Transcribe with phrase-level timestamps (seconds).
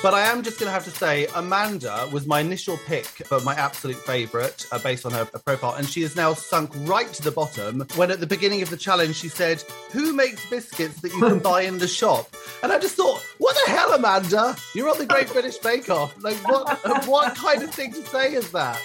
[0.00, 3.40] But I am just going to have to say, Amanda was my initial pick for
[3.40, 5.74] my absolute favourite uh, based on her profile.
[5.74, 8.76] And she is now sunk right to the bottom when at the beginning of the
[8.76, 9.60] challenge she said,
[9.90, 12.32] Who makes biscuits that you can buy in the shop?
[12.62, 14.54] And I just thought, What the hell, Amanda?
[14.72, 16.14] You're on the Great British Bake Off.
[16.22, 18.80] Like, what, what kind of thing to say is that?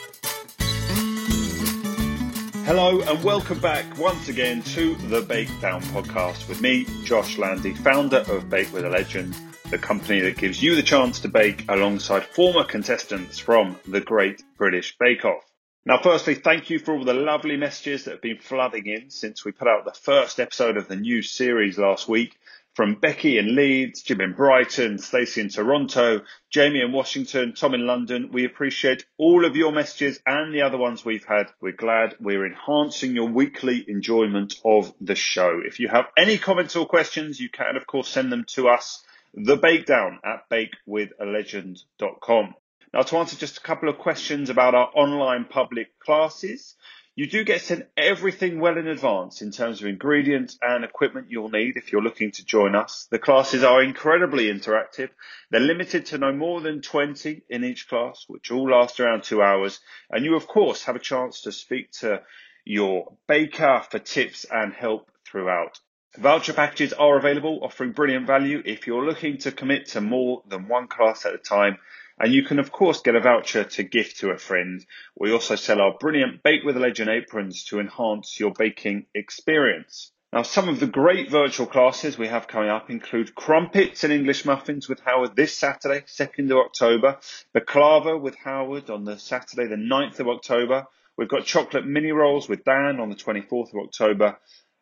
[2.65, 7.75] Hello and welcome back once again to the Bake Down podcast with me, Josh Landy,
[7.75, 9.35] founder of Bake with a Legend,
[9.73, 14.43] the company that gives you the chance to bake alongside former contestants from the Great
[14.55, 15.43] British Bake Off.
[15.83, 19.43] Now, firstly, thank you for all the lovely messages that have been flooding in since
[19.43, 22.37] we put out the first episode of the new series last week.
[22.75, 27.87] From Becky in Leeds, Jim in Brighton, Stacey in Toronto, Jamie in Washington, Tom in
[27.87, 28.29] London.
[28.31, 31.47] We appreciate all of your messages and the other ones we've had.
[31.61, 35.61] We're glad we're enhancing your weekly enjoyment of the show.
[35.65, 39.03] If you have any comments or questions, you can, of course, send them to us,
[39.33, 42.55] the Bakedown at bakewithalegend.com.
[42.93, 46.75] Now, to answer just a couple of questions about our online public classes,
[47.15, 51.49] you do get sent everything well in advance in terms of ingredients and equipment you'll
[51.49, 53.07] need if you're looking to join us.
[53.11, 55.09] The classes are incredibly interactive.
[55.49, 59.41] They're limited to no more than 20 in each class, which all last around two
[59.41, 59.79] hours.
[60.09, 62.21] And you, of course, have a chance to speak to
[62.65, 65.79] your baker for tips and help throughout.
[66.17, 70.67] Voucher packages are available, offering brilliant value if you're looking to commit to more than
[70.67, 71.79] one class at a time.
[72.19, 74.85] And you can, of course, get a voucher to gift to a friend.
[75.17, 80.11] We also sell our brilliant Bake with a Legend aprons to enhance your baking experience.
[80.31, 84.45] Now, some of the great virtual classes we have coming up include Crumpets and English
[84.45, 87.17] Muffins with Howard this Saturday, 2nd of October,
[87.55, 90.85] Baklava with Howard on the Saturday, the 9th of October.
[91.17, 94.37] We've got Chocolate Mini Rolls with Dan on the 24th of October,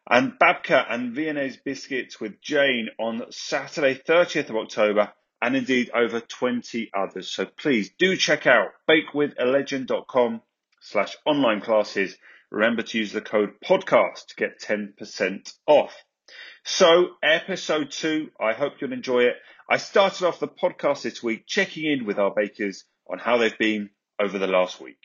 [0.09, 6.19] and Babka and Viennese Biscuits with Jane on Saturday, 30th of October, and indeed over
[6.19, 7.31] 20 others.
[7.31, 10.41] So please do check out bakewithalegend.com
[10.81, 12.17] slash online classes.
[12.51, 15.95] Remember to use the code podcast to get 10% off.
[16.63, 19.35] So episode two, I hope you'll enjoy it.
[19.69, 23.57] I started off the podcast this week checking in with our bakers on how they've
[23.57, 24.97] been over the last week.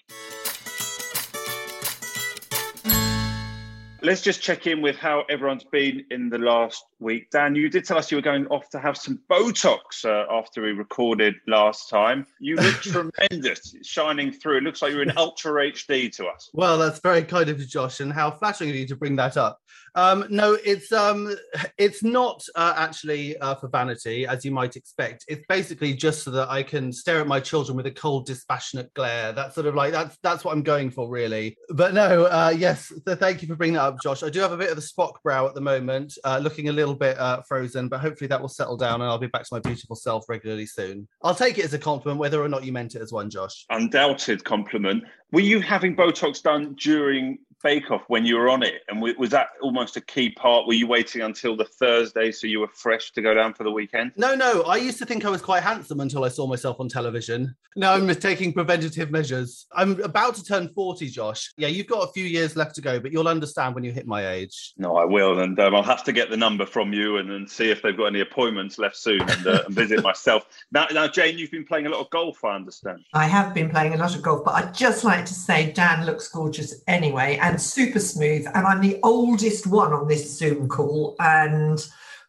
[4.07, 7.31] Let's just check in with how everyone's been in the last week.
[7.31, 10.63] Dan, you did tell us you were going off to have some Botox uh, after
[10.63, 12.27] we recorded last time.
[12.41, 14.59] You look tremendous, shining through.
[14.59, 16.51] It looks like you're in Ultra HD to us.
[16.53, 19.37] Well, that's very kind of you, Josh, and how flattering of you to bring that
[19.37, 19.61] up.
[19.97, 21.35] Um, no, it's um,
[21.79, 25.25] it's not uh, actually uh, for vanity, as you might expect.
[25.27, 28.93] It's basically just so that I can stare at my children with a cold, dispassionate
[28.93, 29.33] glare.
[29.33, 31.57] That's sort of like that's that's what I'm going for, really.
[31.71, 34.23] But no, uh, yes, so thank you for bringing that up, Josh.
[34.23, 36.73] I do have a bit of the Spock brow at the moment, uh, looking a
[36.73, 39.49] little bit uh, frozen, but hopefully that will settle down, and I'll be back to
[39.53, 41.09] my beautiful self regularly soon.
[41.23, 43.67] I'll take it as a compliment, whether or not you meant it as one, Josh.
[43.71, 45.05] Undoubted compliment.
[45.33, 49.31] Were you having Botox done during Bake Off when you were on it, and was
[49.31, 50.67] that almost a key part?
[50.67, 53.71] Were you waiting until the Thursday so you were fresh to go down for the
[53.71, 54.13] weekend?
[54.17, 54.63] No, no.
[54.63, 57.55] I used to think I was quite handsome until I saw myself on television.
[57.75, 59.67] Now I'm taking preventative measures.
[59.73, 61.53] I'm about to turn 40, Josh.
[61.57, 64.07] Yeah, you've got a few years left to go, but you'll understand when you hit
[64.07, 64.75] my age.
[64.77, 67.51] No, I will, and um, I'll have to get the number from you and, and
[67.51, 70.47] see if they've got any appointments left soon and, uh, and visit myself.
[70.73, 73.05] Now, now, Jane, you've been playing a lot of golf, I understand.
[73.15, 76.05] I have been playing a lot of golf, but I'd just like to say Dan
[76.05, 78.47] looks gorgeous anyway and super smooth.
[78.55, 81.15] And I'm the oldest one on this Zoom call.
[81.21, 81.85] And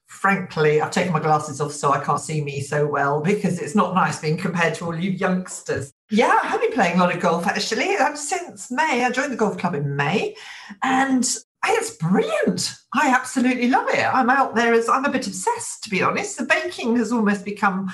[0.06, 3.76] frankly, I've taken my glasses off so I can't see me so well because it's
[3.76, 5.92] not nice being compared to all you youngsters.
[6.10, 9.04] Yeah, I have been playing a lot of golf actually um, since May.
[9.04, 10.36] I joined the golf club in May
[10.84, 11.28] and
[11.66, 12.74] it's brilliant.
[12.94, 14.06] I absolutely love it.
[14.06, 16.38] I'm out there as I'm a bit obsessed, to be honest.
[16.38, 17.92] The baking has almost become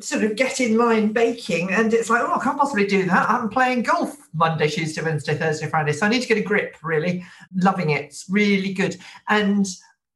[0.00, 3.28] sort of get in line baking and it's like oh i can't possibly do that.
[3.28, 6.76] I'm playing golf monday tuesday wednesday thursday friday so i need to get a grip
[6.82, 7.24] really.
[7.54, 8.04] Loving it.
[8.04, 8.96] It's really good.
[9.28, 9.66] And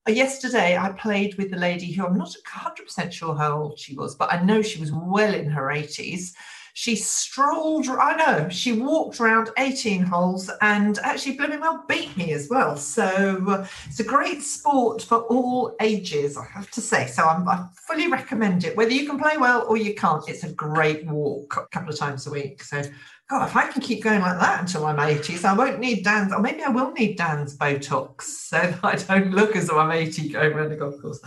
[0.09, 4.17] yesterday i played with the lady who i'm not 100% sure how old she was
[4.17, 6.33] but i know she was well in her 80s
[6.75, 12.33] she strolled, I know, she walked around 18 holes and actually blooming well beat me
[12.33, 12.77] as well.
[12.77, 17.07] So it's a great sport for all ages, I have to say.
[17.07, 18.77] So I'm, I fully recommend it.
[18.77, 21.99] Whether you can play well or you can't, it's a great walk a couple of
[21.99, 22.63] times a week.
[22.63, 22.83] So
[23.33, 26.05] God, if I can keep going like that until I'm 80, so I won't need
[26.05, 29.91] Dan's, or maybe I will need Dan's Botox so I don't look as though I'm
[29.91, 31.21] 80 going around the golf course.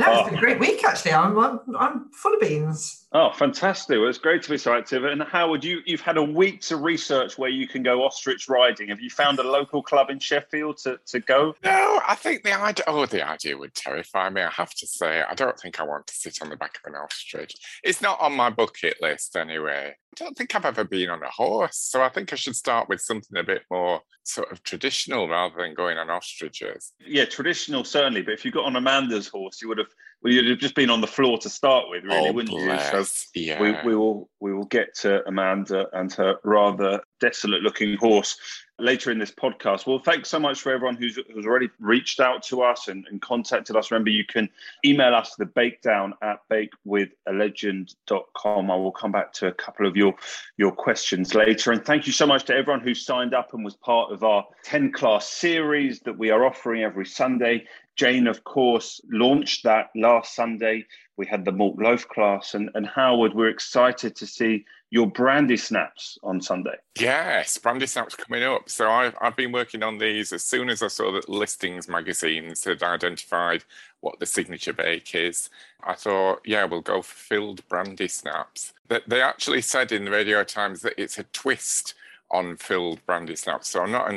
[0.00, 0.24] No, it's oh.
[0.24, 1.12] been a great week actually.
[1.12, 3.06] I'm, I'm, I'm full of beans.
[3.12, 3.98] Oh, fantastic!
[3.98, 5.04] Well, it's great to be so active.
[5.04, 8.88] And Howard, you you've had a week to research where you can go ostrich riding.
[8.88, 11.54] Have you found a local club in Sheffield to, to go?
[11.64, 12.84] No, I think the idea.
[12.86, 14.42] Oh, the idea would terrify me.
[14.42, 16.92] I have to say, I don't think I want to sit on the back of
[16.92, 17.54] an ostrich.
[17.82, 19.92] It's not on my bucket list anyway.
[19.92, 22.88] I don't think I've ever been on a horse, so I think I should start
[22.88, 26.92] with something a bit more sort of traditional rather than going on ostriches.
[27.04, 28.22] Yeah, traditional certainly.
[28.22, 29.89] But if you got on Amanda's horse, you would have
[30.22, 32.92] well, you'd have just been on the floor to start with, really, oh, wouldn't bless.
[32.92, 33.04] you?
[33.04, 33.60] So yeah.
[33.60, 38.36] we, we will we will get to Amanda and her rather desolate looking horse
[38.82, 39.86] later in this podcast.
[39.86, 43.22] Well, thanks so much for everyone who's, who's already reached out to us and, and
[43.22, 43.90] contacted us.
[43.90, 44.48] Remember, you can
[44.84, 48.70] email us the bakedown at bakewithalegend.com.
[48.70, 50.14] I will come back to a couple of your,
[50.56, 51.72] your questions later.
[51.72, 54.44] And thank you so much to everyone who signed up and was part of our
[54.64, 57.64] 10 class series that we are offering every Sunday.
[57.96, 60.86] Jane, of course, launched that last Sunday.
[61.16, 65.56] We had the malt loaf class, and, and Howard, we're excited to see your brandy
[65.56, 66.74] snaps on Sunday.
[66.98, 68.68] Yes, brandy snaps coming up.
[68.68, 72.64] So I've, I've been working on these as soon as I saw that Listings magazines
[72.64, 73.64] had identified
[74.00, 75.48] what the signature bake is.
[75.84, 78.72] I thought, yeah, we'll go for filled brandy snaps.
[78.88, 81.94] That They actually said in the Radio Times that it's a twist
[82.32, 83.68] on filled brandy snaps.
[83.68, 84.10] So I'm not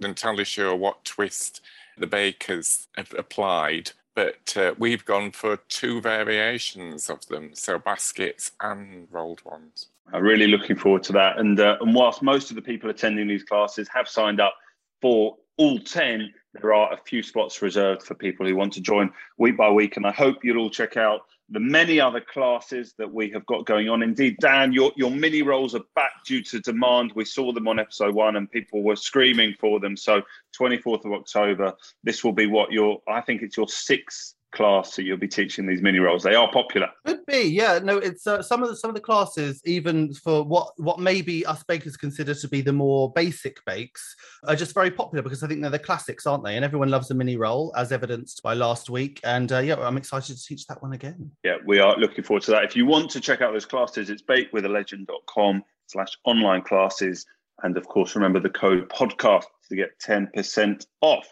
[0.00, 1.60] entirely sure what twist
[1.98, 8.52] the bakers have applied, but uh, we've gone for two variations of them, so baskets
[8.60, 9.88] and rolled ones.
[10.12, 11.38] I'm really looking forward to that.
[11.38, 14.54] And, uh, and whilst most of the people attending these classes have signed up
[15.02, 19.10] for all 10, there are a few spots reserved for people who want to join
[19.38, 19.96] week by week.
[19.96, 23.66] And I hope you'll all check out the many other classes that we have got
[23.66, 24.02] going on.
[24.02, 27.12] Indeed, Dan, your, your mini rolls are back due to demand.
[27.14, 29.96] We saw them on episode one and people were screaming for them.
[29.96, 30.22] So
[30.58, 35.04] 24th of October, this will be what your, I think it's your sixth class that
[35.04, 36.22] you'll be teaching these mini rolls.
[36.22, 36.88] They are popular.
[37.04, 37.78] Could be, yeah.
[37.82, 41.44] No, it's uh, some of the some of the classes, even for what what maybe
[41.44, 45.48] us bakers consider to be the more basic bakes, are just very popular because I
[45.48, 46.56] think they're the classics, aren't they?
[46.56, 49.20] And everyone loves a mini roll, as evidenced by last week.
[49.22, 51.30] And uh, yeah, I'm excited to teach that one again.
[51.44, 52.64] Yeah, we are looking forward to that.
[52.64, 57.26] If you want to check out those classes, it's bakewithalegend.com slash online classes.
[57.62, 61.26] And of course, remember the code podcast to get 10% off.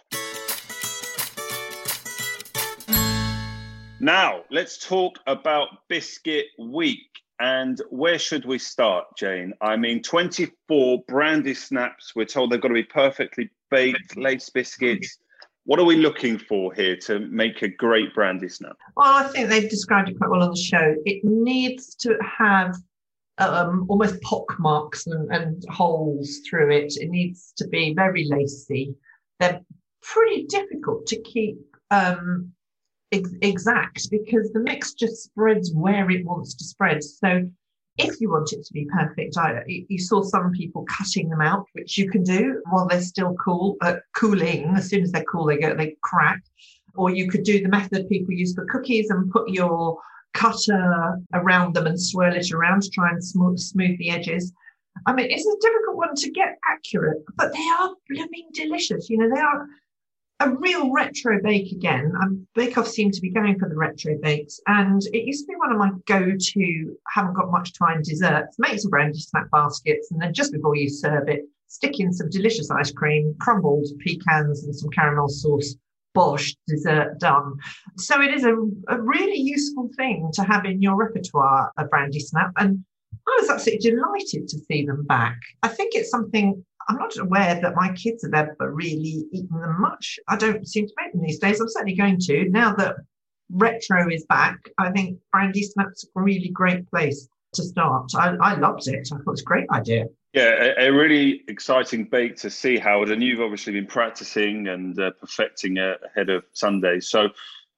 [4.05, 7.09] Now, let's talk about Biscuit Week.
[7.41, 9.55] And where should we start, Jane?
[9.63, 12.13] I mean, 24 brandy snaps.
[12.15, 15.17] We're told they've got to be perfectly baked, lace biscuits.
[15.65, 18.77] What are we looking for here to make a great brandy snap?
[18.95, 20.97] Well, I think they've described it quite well on the show.
[21.07, 22.77] It needs to have
[23.39, 26.93] um, almost pock marks and, and holes through it.
[26.99, 28.97] It needs to be very lacy.
[29.41, 29.63] They're
[30.03, 31.57] pretty difficult to keep
[31.91, 32.53] um,
[33.43, 37.03] exact because the mix just spreads where it wants to spread.
[37.03, 37.49] So
[37.97, 41.67] if you want it to be perfect, I, you saw some people cutting them out,
[41.73, 44.75] which you can do while they're still cool, uh, cooling.
[44.77, 46.43] As soon as they're cool, they go, they crack.
[46.97, 49.99] Or you could do the method people use for cookies and put your
[50.33, 54.53] cutter around them and swirl it around to try and smooth, smooth the edges.
[55.07, 59.09] I mean, it's a difficult one to get accurate, but they are blooming delicious.
[59.09, 59.67] You know, they are
[60.41, 62.13] a real retro bake again.
[62.21, 65.53] Um, Bake Off seem to be going for the retro bakes, and it used to
[65.53, 66.97] be one of my go-to.
[67.09, 68.57] Haven't got much time desserts.
[68.59, 72.31] Make some brandy snack baskets, and then just before you serve it, stick in some
[72.31, 75.77] delicious ice cream, crumbled pecans, and some caramel sauce.
[76.15, 77.55] Bosh, dessert done.
[77.97, 78.55] So it is a,
[78.87, 82.53] a really useful thing to have in your repertoire, a brandy snap.
[82.57, 82.85] And
[83.27, 85.37] I was absolutely delighted to see them back.
[85.65, 89.81] I think it's something I'm not aware that my kids have ever really eaten them
[89.81, 90.19] much.
[90.29, 91.61] I don't seem to make them these days.
[91.61, 92.97] I'm certainly going to now that
[93.51, 94.59] retro is back.
[94.79, 98.11] I think brandy snap's a really great place to start.
[98.17, 99.09] I, I loved it.
[99.13, 100.07] I thought it was a great idea.
[100.33, 103.11] Yeah, a, a, really exciting bake to see, Howard.
[103.11, 106.99] And you've obviously been practicing and uh, perfecting uh, ahead of Sunday.
[106.99, 107.29] So,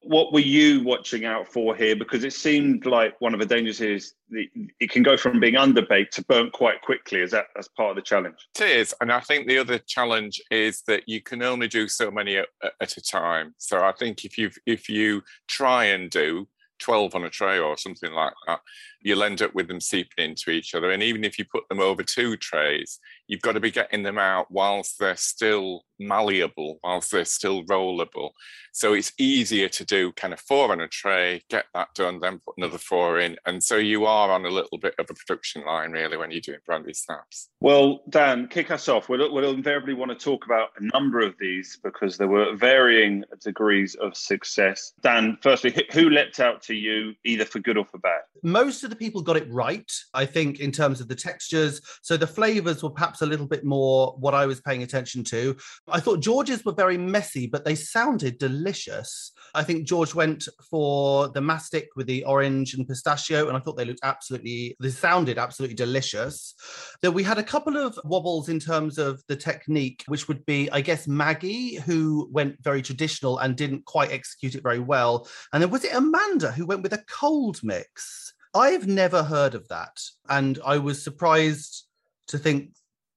[0.06, 1.96] what were you watching out for here?
[1.96, 6.10] Because it seemed like one of the dangers is it can go from being underbaked
[6.10, 7.20] to burnt quite quickly.
[7.20, 8.36] Is that as part of the challenge?
[8.60, 12.10] It is, and I think the other challenge is that you can only do so
[12.10, 12.48] many at,
[12.80, 13.54] at a time.
[13.58, 16.46] So I think if you if you try and do
[16.78, 18.60] 12 on a tray or something like that,
[19.06, 20.90] you'll end up with them seeping into each other.
[20.90, 22.98] And even if you put them over two trays,
[23.28, 28.30] you've got to be getting them out whilst they're still malleable, whilst they're still rollable.
[28.72, 32.40] So it's easier to do kind of four on a tray, get that done, then
[32.44, 33.36] put another four in.
[33.46, 36.40] And so you are on a little bit of a production line, really, when you're
[36.40, 37.48] doing brandy snaps.
[37.60, 39.08] Well, Dan, kick us off.
[39.08, 43.24] We'll, we'll invariably want to talk about a number of these because there were varying
[43.42, 44.92] degrees of success.
[45.00, 48.20] Dan, firstly, who leapt out to you, either for good or for bad?
[48.42, 51.80] Most of the people got it right, I think, in terms of the textures.
[52.02, 55.56] So the flavors were perhaps a little bit more what I was paying attention to.
[55.88, 59.32] I thought George's were very messy, but they sounded delicious.
[59.54, 63.76] I think George went for the mastic with the orange and pistachio, and I thought
[63.76, 66.54] they looked absolutely, they sounded absolutely delicious.
[67.02, 70.70] Then we had a couple of wobbles in terms of the technique, which would be,
[70.70, 75.28] I guess, Maggie, who went very traditional and didn't quite execute it very well.
[75.52, 78.34] And then was it Amanda who went with a cold mix?
[78.54, 79.98] I've never heard of that.
[80.28, 81.86] And I was surprised
[82.28, 82.72] to think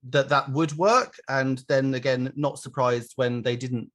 [0.10, 1.16] that that would work.
[1.28, 3.92] And then again, not surprised when they didn't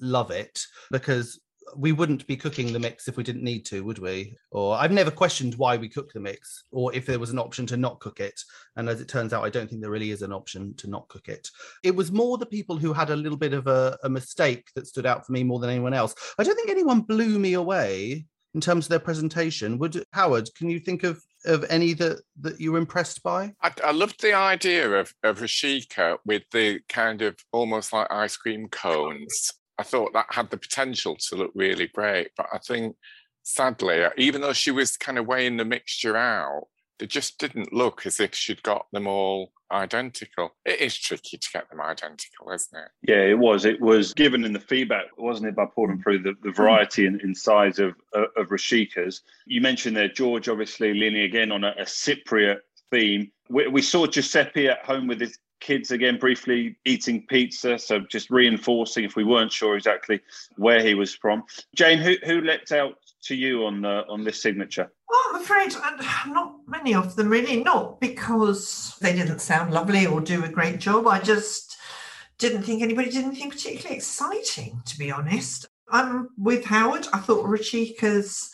[0.00, 0.60] love it
[0.90, 1.40] because
[1.76, 4.34] we wouldn't be cooking the mix if we didn't need to, would we?
[4.50, 7.66] Or I've never questioned why we cook the mix or if there was an option
[7.66, 8.40] to not cook it.
[8.76, 11.08] And as it turns out, I don't think there really is an option to not
[11.08, 11.48] cook it.
[11.82, 14.86] It was more the people who had a little bit of a, a mistake that
[14.86, 16.14] stood out for me more than anyone else.
[16.38, 19.78] I don't think anyone blew me away in terms of their presentation.
[19.78, 23.54] Would Howard, can you think of of any that that you were impressed by?
[23.62, 28.36] I, I loved the idea of of Rochica with the kind of almost like ice
[28.36, 29.52] cream cones.
[29.78, 32.96] I thought that had the potential to look really great, but I think
[33.42, 36.66] sadly, uh, even though she was kind of weighing the mixture out,
[37.02, 40.54] it just didn't look as if she'd got them all identical.
[40.64, 42.90] It is tricky to get them identical, isn't it?
[43.02, 43.64] Yeah, it was.
[43.64, 47.20] It was given in the feedback, wasn't it, by pulling through the, the variety in,
[47.20, 49.22] in size of, uh, of Rochica's.
[49.46, 52.58] You mentioned there, George, obviously leaning again on a, a Cypriot
[52.90, 53.30] theme.
[53.48, 58.30] We, we saw Giuseppe at home with his kids again briefly eating pizza so just
[58.30, 60.20] reinforcing if we weren't sure exactly
[60.56, 61.44] where he was from
[61.76, 65.74] jane who, who leapt out to you on the on this signature well, I'm afraid
[65.74, 70.48] uh, not many of them really, not because they didn't sound lovely or do a
[70.48, 71.06] great job.
[71.06, 71.76] I just
[72.38, 75.66] didn't think anybody did anything particularly exciting, to be honest.
[75.90, 77.06] I'm with Howard.
[77.12, 78.50] I thought Rochica's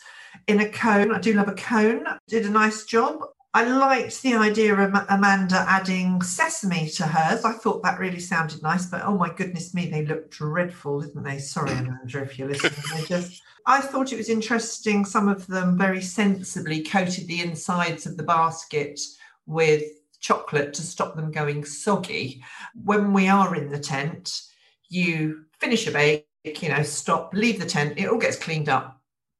[0.47, 1.13] in a cone.
[1.13, 2.05] I do love a cone.
[2.27, 3.19] Did a nice job.
[3.53, 7.43] I liked the idea of Amanda adding sesame to hers.
[7.43, 11.23] I thought that really sounded nice, but oh my goodness me, they look dreadful, didn't
[11.23, 11.39] they?
[11.39, 13.05] Sorry, Amanda, if you're listening.
[13.07, 15.05] Just I thought it was interesting.
[15.05, 18.99] Some of them very sensibly coated the insides of the basket
[19.45, 19.83] with
[20.19, 22.43] chocolate to stop them going soggy.
[22.83, 24.41] When we are in the tent,
[24.89, 26.27] you finish a bake,
[26.61, 28.96] you know, stop, leave the tent, it all gets cleaned up.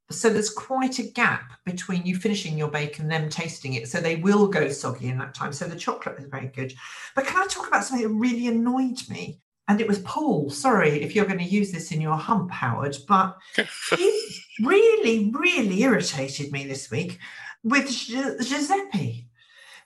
[0.10, 3.90] So there's quite a gap between you finishing your bake and them tasting it.
[3.90, 5.52] So they will go soggy in that time.
[5.52, 6.74] So the chocolate is very good.
[7.14, 9.42] But can I talk about something that really annoyed me?
[9.68, 10.50] and it was Paul.
[10.50, 13.38] Sorry if you're going to use this in your hump, Howard, but
[13.98, 17.20] he really, really irritated me this week
[17.64, 19.27] with Giuseppe.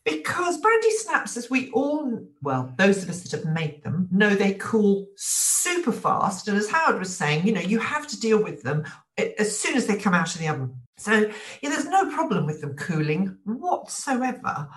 [0.03, 4.29] Because brandy snaps, as we all, well, those of us that have made them know
[4.29, 6.47] they cool super fast.
[6.47, 8.83] And as Howard was saying, you know, you have to deal with them
[9.17, 10.75] eh, as soon as they come out of the oven.
[10.97, 11.31] So
[11.61, 14.69] yeah, there's no problem with them cooling whatsoever.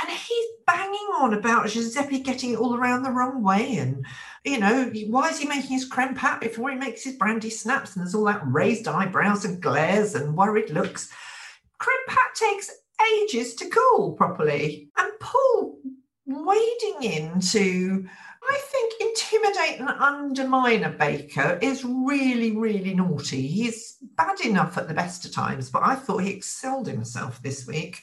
[0.00, 3.76] And he's banging on about Giuseppe getting it all around the wrong way.
[3.76, 4.04] And,
[4.44, 7.94] you know, why is he making his creme pat before he makes his brandy snaps?
[7.94, 11.12] And there's all that raised eyebrows and glares and worried looks.
[11.78, 12.70] Creme pat takes
[13.22, 14.88] ages to cool properly.
[14.96, 15.78] And Paul
[16.26, 18.06] wading into
[18.46, 23.46] I think intimidate and undermine a baker is really, really naughty.
[23.46, 27.66] He's bad enough at the best of times, but I thought he excelled himself this
[27.66, 28.02] week.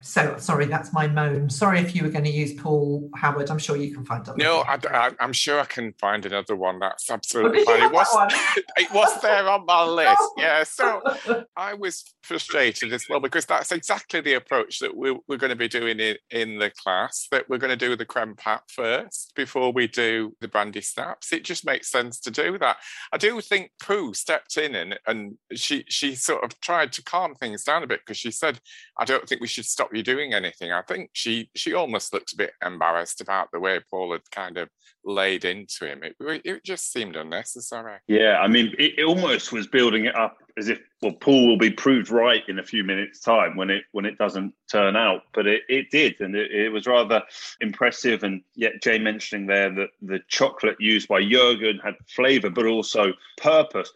[0.00, 1.50] So sorry, that's my moan.
[1.50, 3.50] Sorry if you were going to use Paul Howard.
[3.50, 4.38] I'm sure you can find another.
[4.38, 6.78] No, I, am sure I can find another one.
[6.78, 7.82] That's oh, absolutely fine.
[7.82, 8.06] It was,
[8.76, 10.22] it was there on my list.
[10.36, 10.62] Yeah.
[10.62, 11.02] So
[11.56, 15.56] I was frustrated as well because that's exactly the approach that we're, we're going to
[15.56, 17.26] be doing in, in the class.
[17.32, 21.32] That we're going to do the creme pat first before we do the brandy snaps.
[21.32, 22.76] It just makes sense to do that.
[23.12, 27.34] I do think Prue stepped in and and she she sort of tried to calm
[27.34, 28.60] things down a bit because she said,
[28.96, 30.72] "I don't think we should stop." Stop you doing anything.
[30.72, 34.58] I think she she almost looked a bit embarrassed about the way Paul had kind
[34.58, 34.68] of
[35.04, 36.02] laid into him.
[36.02, 37.98] It, it just seemed unnecessary.
[38.06, 41.58] Yeah, I mean, it, it almost was building it up as if well, Paul will
[41.58, 45.22] be proved right in a few minutes' time when it when it doesn't turn out,
[45.32, 47.22] but it, it did, and it, it was rather
[47.60, 48.22] impressive.
[48.22, 53.12] And yet, Jay mentioning there that the chocolate used by Jurgen had flavour, but also
[53.36, 53.92] purpose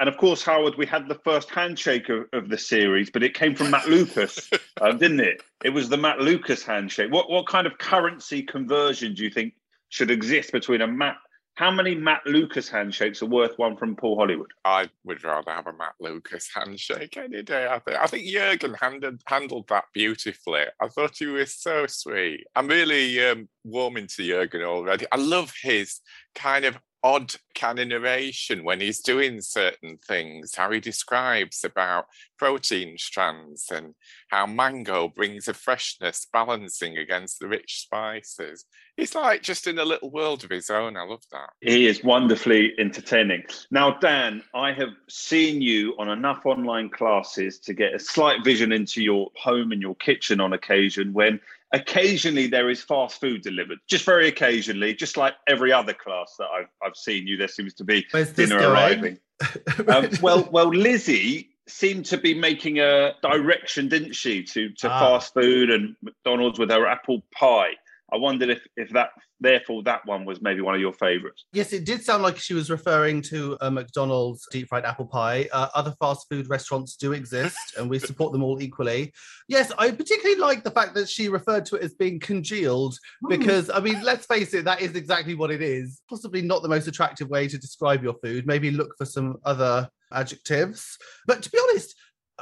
[0.00, 3.34] and of course, Howard, we had the first handshake of, of the series, but it
[3.34, 4.50] came from Matt Lucas,
[4.80, 5.42] um, didn't it?
[5.64, 7.12] It was the Matt Lucas handshake.
[7.12, 9.54] What what kind of currency conversion do you think
[9.88, 11.16] should exist between a Matt?
[11.54, 14.50] How many Matt Lucas handshakes are worth one from Paul Hollywood?
[14.64, 17.66] I would rather have a Matt Lucas handshake any day.
[17.66, 20.64] I think I think Jurgen handled handled that beautifully.
[20.80, 22.46] I thought he was so sweet.
[22.54, 25.06] I'm really um, warming to Jurgen already.
[25.10, 26.00] I love his
[26.34, 32.06] kind of odd kind of narration when he's doing certain things, how he describes about
[32.36, 33.94] protein strands and
[34.30, 38.64] how mango brings a freshness balancing against the rich spices.
[38.96, 40.96] He's like just in a little world of his own.
[40.96, 41.50] I love that.
[41.60, 43.44] He is wonderfully entertaining.
[43.70, 48.72] Now, Dan, I have seen you on enough online classes to get a slight vision
[48.72, 51.38] into your home and your kitchen on occasion when
[51.76, 56.48] occasionally there is fast food delivered, just very occasionally, just like every other class that
[56.48, 57.36] I've, I've seen you.
[57.36, 59.18] There seems to be Where's dinner arriving.
[59.88, 64.98] um, well, well, Lizzie seemed to be making a direction, didn't she, to to ah.
[64.98, 67.74] fast food and McDonald's with her apple pie.
[68.12, 69.10] I wondered if if that
[69.40, 71.44] therefore that one was maybe one of your favorites.
[71.52, 75.48] Yes, it did sound like she was referring to a McDonald's deep fried apple pie.
[75.52, 79.12] Uh, other fast food restaurants do exist, and we support them all equally.
[79.48, 83.28] Yes, I particularly like the fact that she referred to it as being congealed hmm.
[83.28, 86.00] because I mean, let's face it, that is exactly what it is.
[86.08, 88.46] Possibly not the most attractive way to describe your food.
[88.46, 90.96] Maybe look for some other adjectives.
[91.26, 91.94] But to be honest,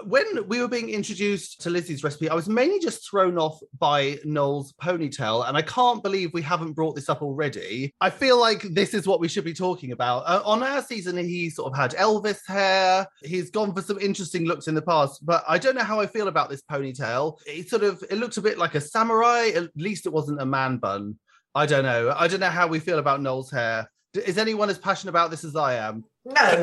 [0.02, 4.18] when we were being introduced to Lizzie's recipe, I was mainly just thrown off by
[4.24, 7.94] Noel's ponytail, and I can't believe we haven't brought this up already.
[8.00, 10.24] I feel like this is what we should be talking about.
[10.26, 13.06] Uh, on our season, he sort of had Elvis hair.
[13.22, 16.06] He's gone for some interesting looks in the past, but I don't know how I
[16.06, 17.38] feel about this ponytail.
[17.46, 19.50] It sort of it looks a bit like a samurai.
[19.54, 21.18] At least it wasn't a man bun.
[21.54, 22.12] I don't know.
[22.16, 23.88] I don't know how we feel about Noel's hair.
[24.12, 26.04] Is anyone as passionate about this as I am?
[26.24, 26.62] No.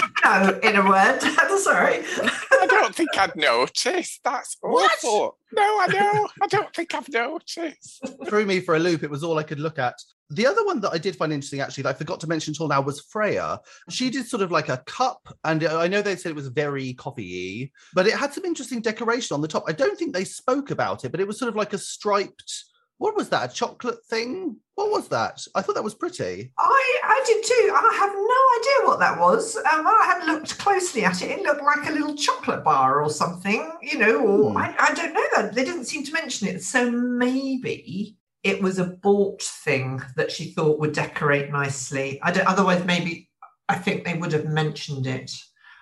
[0.24, 1.20] no, in a word.
[1.60, 2.02] sorry.
[2.52, 4.20] I don't think I'd noticed.
[4.24, 5.20] That's awful.
[5.20, 5.34] What?
[5.52, 6.28] No, I know.
[6.42, 8.06] I don't think I've noticed.
[8.26, 9.02] Threw me for a loop.
[9.02, 9.94] It was all I could look at.
[10.30, 12.68] The other one that I did find interesting, actually, that I forgot to mention until
[12.68, 13.60] now, was Freya.
[13.88, 16.48] She did sort of like a cup, and uh, I know they said it was
[16.48, 19.64] very coffee but it had some interesting decoration on the top.
[19.66, 22.64] I don't think they spoke about it, but it was sort of like a striped
[23.00, 23.50] what was that?
[23.50, 24.56] A chocolate thing?
[24.74, 25.42] What was that?
[25.54, 26.52] I thought that was pretty.
[26.58, 27.72] I, I did too.
[27.74, 29.56] I have no idea what that was.
[29.56, 31.30] Um, I had looked closely at it.
[31.30, 34.56] It looked like a little chocolate bar or something, you know, or hmm.
[34.58, 35.54] I, I don't know that.
[35.54, 36.62] They didn't seem to mention it.
[36.62, 42.20] So maybe it was a bought thing that she thought would decorate nicely.
[42.22, 43.30] I don't, otherwise, maybe
[43.70, 45.32] I think they would have mentioned it.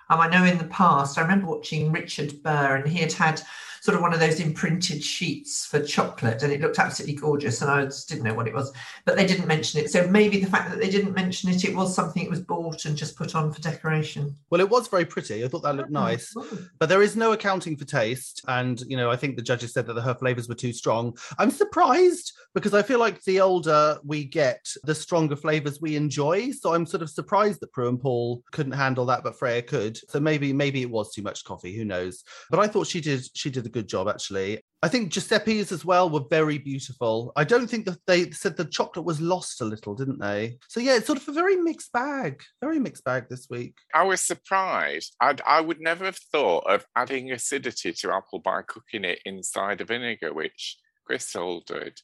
[0.09, 3.41] Um, I know in the past, I remember watching Richard Burr and he had had
[3.81, 7.61] sort of one of those imprinted sheets for chocolate, and it looked absolutely gorgeous.
[7.61, 8.71] And I just didn't know what it was,
[9.05, 9.89] but they didn't mention it.
[9.89, 12.85] So maybe the fact that they didn't mention it, it was something it was bought
[12.85, 14.35] and just put on for decoration.
[14.49, 15.43] Well, it was very pretty.
[15.43, 16.33] I thought that looked oh, nice,
[16.79, 18.43] but there is no accounting for taste.
[18.47, 21.17] And you know, I think the judges said that her flavors were too strong.
[21.37, 26.51] I'm surprised because I feel like the older we get, the stronger flavors we enjoy.
[26.51, 29.97] So I'm sort of surprised that Prue and Paul couldn't handle that, but Freya could.
[30.09, 31.75] So maybe maybe it was too much coffee.
[31.75, 32.23] Who knows?
[32.49, 34.59] But I thought she did she did a good job actually.
[34.81, 37.33] I think Giuseppe's as well were very beautiful.
[37.35, 40.57] I don't think that they said the chocolate was lost a little, didn't they?
[40.69, 43.75] So yeah, it's sort of a very mixed bag, very mixed bag this week.
[43.93, 45.15] I was surprised.
[45.19, 49.81] I'd, I would never have thought of adding acidity to apple by cooking it inside
[49.81, 50.77] a vinegar, which
[51.09, 51.99] Crystelle did.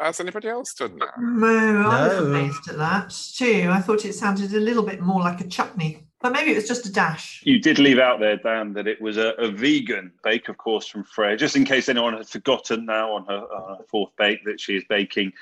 [0.00, 1.20] Has anybody else done that?
[1.20, 3.68] No, I was amazed at that too.
[3.70, 6.66] I thought it sounded a little bit more like a chutney But maybe it was
[6.66, 7.42] just a dash.
[7.44, 10.86] You did leave out there, Dan, that it was a, a vegan bake, of course,
[10.86, 11.36] from Freya.
[11.36, 14.84] Just in case anyone has forgotten now on her, uh, fourth bake that she is
[14.88, 15.32] baking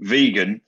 [0.00, 0.62] vegan.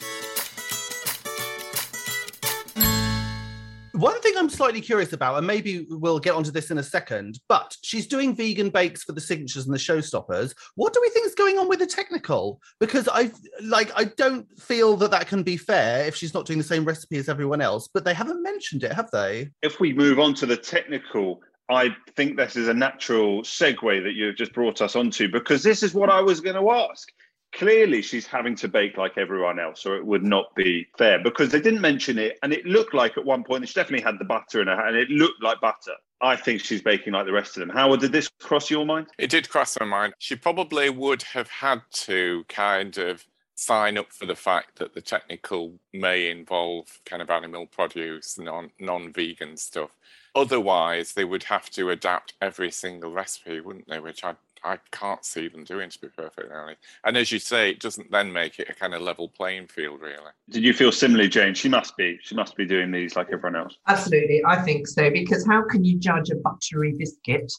[4.05, 7.41] One thing I'm slightly curious about, and maybe we'll get onto this in a second,
[7.49, 10.55] but she's doing vegan bakes for the signatures and the showstoppers.
[10.75, 12.61] What do we think is going on with the technical?
[12.81, 13.31] Because I
[13.63, 16.85] like I don't feel that that can be fair if she's not doing the same
[16.85, 17.89] recipe as everyone else.
[17.95, 19.49] But they haven't mentioned it, have they?
[19.63, 21.41] If we move on to the technical,
[21.71, 25.83] I think this is a natural segue that you've just brought us onto because this
[25.83, 27.09] is what I was going to ask
[27.55, 31.51] clearly she's having to bake like everyone else or it would not be fair because
[31.51, 34.25] they didn't mention it and it looked like at one point she definitely had the
[34.25, 35.95] butter in her and it looked like butter.
[36.21, 37.71] I think she's baking like the rest of them.
[37.71, 39.07] Howard did this cross your mind?
[39.19, 40.15] It did cross my mind.
[40.19, 45.01] She probably would have had to kind of sign up for the fact that the
[45.01, 49.91] technical may involve kind of animal produce non non-vegan stuff.
[50.35, 54.01] Otherwise they would have to adapt every single recipe wouldn't they?
[54.01, 54.35] Which i
[54.65, 56.81] I can't see them doing, to be perfectly honest.
[57.05, 60.01] And as you say, it doesn't then make it a kind of level playing field,
[60.01, 60.33] really.
[60.49, 61.55] Did you feel similarly, Jane?
[61.55, 62.19] She must be.
[62.23, 63.77] She must be doing these like everyone else.
[63.87, 65.11] Absolutely, I think so.
[65.11, 67.53] Because how can you judge a buttery biscuit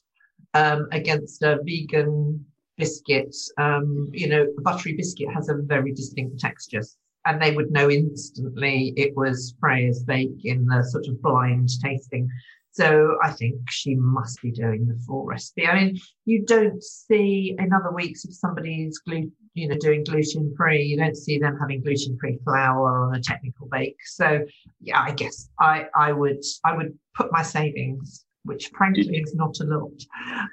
[0.55, 2.43] um, against a vegan
[2.77, 3.35] biscuit?
[3.57, 6.81] Um, you know, a buttery biscuit has a very distinct texture.
[7.27, 12.29] And they would know instantly it was Freya's bake in the sort of blind tasting.
[12.75, 15.65] So I think she must be doing the full recipe.
[15.65, 20.53] I mean, you don't see in other weeks if somebody's gluten, you know, doing gluten
[20.57, 23.95] free, you don't see them having gluten free flour on a technical bake.
[24.03, 24.45] So
[24.81, 29.57] yeah, I guess I I would I would put my savings, which frankly is not
[29.61, 29.97] a lot,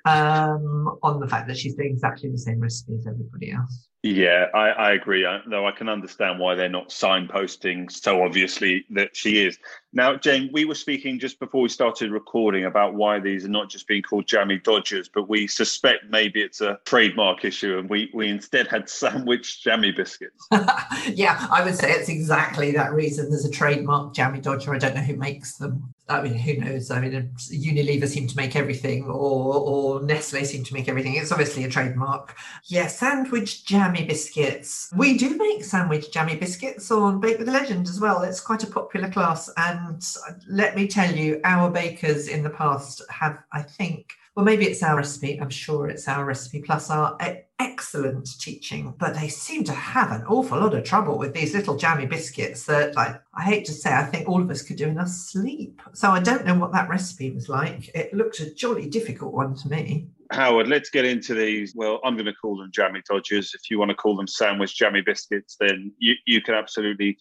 [0.04, 3.88] um, on the fact that she's doing exactly the same recipe as everybody else.
[4.02, 5.24] Yeah, I, I agree.
[5.24, 9.58] I, though I can understand why they're not signposting so obviously that she is.
[9.92, 13.68] Now, Jane, we were speaking just before we started recording about why these are not
[13.68, 18.10] just being called jammy dodgers, but we suspect maybe it's a trademark issue, and we
[18.14, 20.48] we instead had sandwich jammy biscuits.
[21.12, 23.28] yeah, I would say it's exactly that reason.
[23.28, 24.74] There's a trademark jammy dodger.
[24.74, 25.92] I don't know who makes them.
[26.08, 26.90] I mean, who knows?
[26.90, 31.16] I mean, Unilever seem to make everything, or or Nestle seem to make everything.
[31.16, 32.34] It's obviously a trademark.
[32.64, 34.90] Yeah, sandwich jammy biscuits.
[34.96, 38.22] We do make sandwich jammy biscuits on Bake with a Legend as well.
[38.22, 40.02] It's quite a popular class, and
[40.48, 44.82] let me tell you, our bakers in the past have, I think, well, maybe it's
[44.82, 45.38] our recipe.
[45.38, 47.18] I'm sure it's our recipe plus our
[47.58, 51.76] excellent teaching, but they seem to have an awful lot of trouble with these little
[51.76, 54.88] jammy biscuits that, like, I hate to say, I think all of us could do
[54.88, 55.82] in our sleep.
[55.92, 57.90] So I don't know what that recipe was like.
[57.94, 60.08] It looked a jolly difficult one to me.
[60.32, 61.74] Howard, let's get into these.
[61.74, 63.52] Well, I'm going to call them jammy dodgers.
[63.54, 67.18] If you want to call them sandwich jammy biscuits, then you, you can absolutely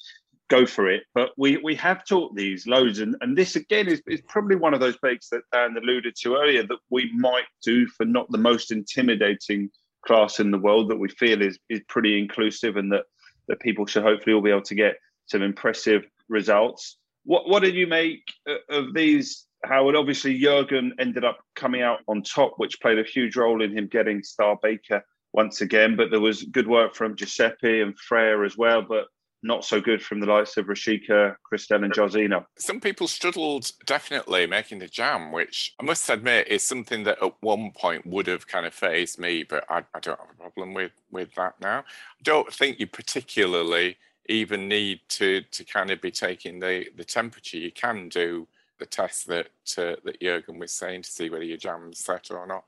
[0.49, 1.03] go for it.
[1.13, 4.73] But we we have taught these loads, and, and this again is, is probably one
[4.73, 8.37] of those bakes that Dan alluded to earlier that we might do for not the
[8.37, 9.69] most intimidating
[10.05, 13.05] class in the world that we feel is is pretty inclusive and that
[13.47, 14.95] that people should hopefully all be able to get
[15.27, 16.97] some impressive results.
[17.31, 19.45] What what did you make uh, of these?
[19.63, 23.71] Howard, obviously Jurgen ended up coming out on top, which played a huge role in
[23.71, 25.95] him getting Star Baker once again.
[25.95, 28.81] But there was good work from Giuseppe and Freya as well.
[28.81, 29.05] But
[29.43, 32.45] not so good from the likes of Rochica, Crystelle, and Jairzinho.
[32.57, 37.33] Some people struggled definitely making the jam, which I must admit is something that at
[37.39, 40.73] one point would have kind of fazed me, but I, I don't have a problem
[40.73, 41.79] with with that now.
[41.79, 43.95] I don't think you particularly
[44.31, 47.57] even need to to kind of be taking the the temperature.
[47.57, 48.47] You can do
[48.79, 52.47] the test that uh, that Jurgen was saying to see whether your jam's set or
[52.47, 52.63] not.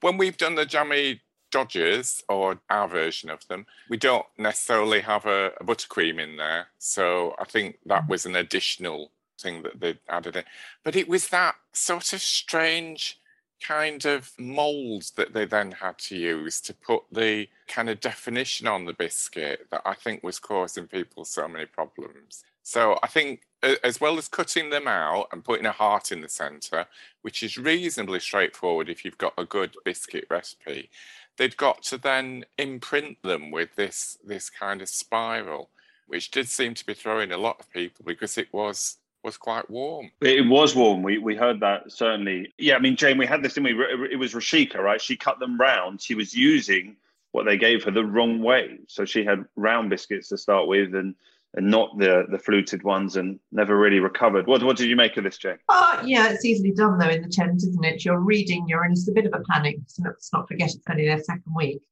[0.00, 5.26] When we've done the jammy Dodgers, or our version of them, we don't necessarily have
[5.26, 6.66] a, a buttercream in there.
[6.78, 10.44] So I think that was an additional thing that they added in.
[10.82, 13.18] But it was that sort of strange
[13.60, 18.66] kind of mold that they then had to use to put the kind of definition
[18.66, 22.44] on the biscuit that I think was causing people so many problems.
[22.62, 23.42] So I think
[23.82, 26.86] as well as cutting them out and putting a heart in the center,
[27.22, 30.90] which is reasonably straightforward if you've got a good biscuit recipe,
[31.36, 35.70] they'd got to then imprint them with this this kind of spiral,
[36.06, 39.68] which did seem to be throwing a lot of people because it was was quite
[39.68, 40.10] warm.
[40.22, 41.02] It was warm.
[41.02, 42.54] We we heard that certainly.
[42.58, 43.84] Yeah, I mean, Jane, we had this, didn't we?
[44.10, 45.00] It was Rochica, right?
[45.00, 46.00] She cut them round.
[46.00, 46.96] She was using
[47.32, 48.78] what they gave her the wrong way.
[48.86, 51.14] So she had round biscuits to start with, and
[51.54, 54.46] and not the the fluted ones and never really recovered.
[54.46, 55.58] What what did you make of this, Jane?
[55.68, 58.04] Oh yeah, it's easily done though in the tent, isn't it?
[58.04, 59.78] You're reading, you're in a bit of a panic.
[59.98, 61.82] Let's not forget it's only their second week.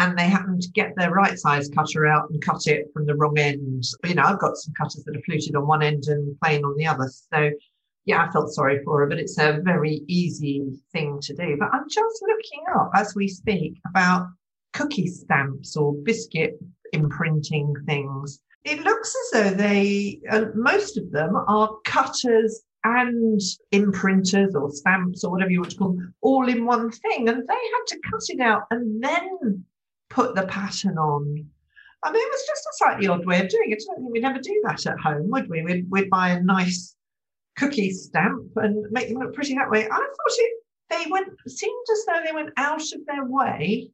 [0.00, 3.14] And they happen to get their right size cutter out and cut it from the
[3.14, 3.84] wrong end.
[4.04, 6.74] You know, I've got some cutters that are fluted on one end and plain on
[6.76, 7.08] the other.
[7.32, 7.50] So
[8.06, 11.56] yeah, I felt sorry for her, but it's a very easy thing to do.
[11.58, 14.26] But I'm just looking up as we speak about
[14.72, 16.58] cookie stamps or biscuit
[16.94, 18.40] imprinting things.
[18.64, 23.40] It looks as though they, uh, most of them are cutters and
[23.72, 27.28] imprinters or stamps or whatever you want to call them, all in one thing.
[27.28, 29.64] And they had to cut it out and then
[30.10, 31.46] put the pattern on.
[32.02, 33.82] I mean, it was just a slightly odd way of doing it.
[33.90, 35.62] I think we'd ever do that at home, would we?
[35.62, 36.94] We'd, we'd buy a nice
[37.56, 39.84] cookie stamp and make them look pretty that way.
[39.84, 40.52] I thought it
[40.90, 43.90] they went seemed as though they went out of their way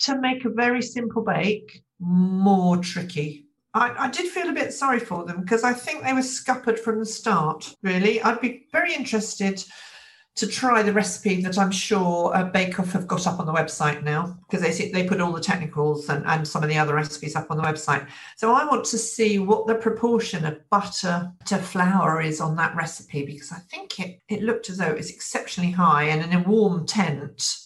[0.00, 3.46] to make a very simple bake more tricky.
[3.74, 6.78] I, I did feel a bit sorry for them because I think they were scuppered
[6.78, 8.20] from the start, really.
[8.20, 9.64] I'd be very interested
[10.34, 13.52] to try the recipe that I'm sure uh, Bake Off have got up on the
[13.52, 16.94] website now because they they put all the technicals and, and some of the other
[16.94, 18.06] recipes up on the website.
[18.36, 22.74] So I want to see what the proportion of butter to flour is on that
[22.74, 26.32] recipe because I think it, it looked as though it was exceptionally high and in
[26.32, 27.58] a warm tent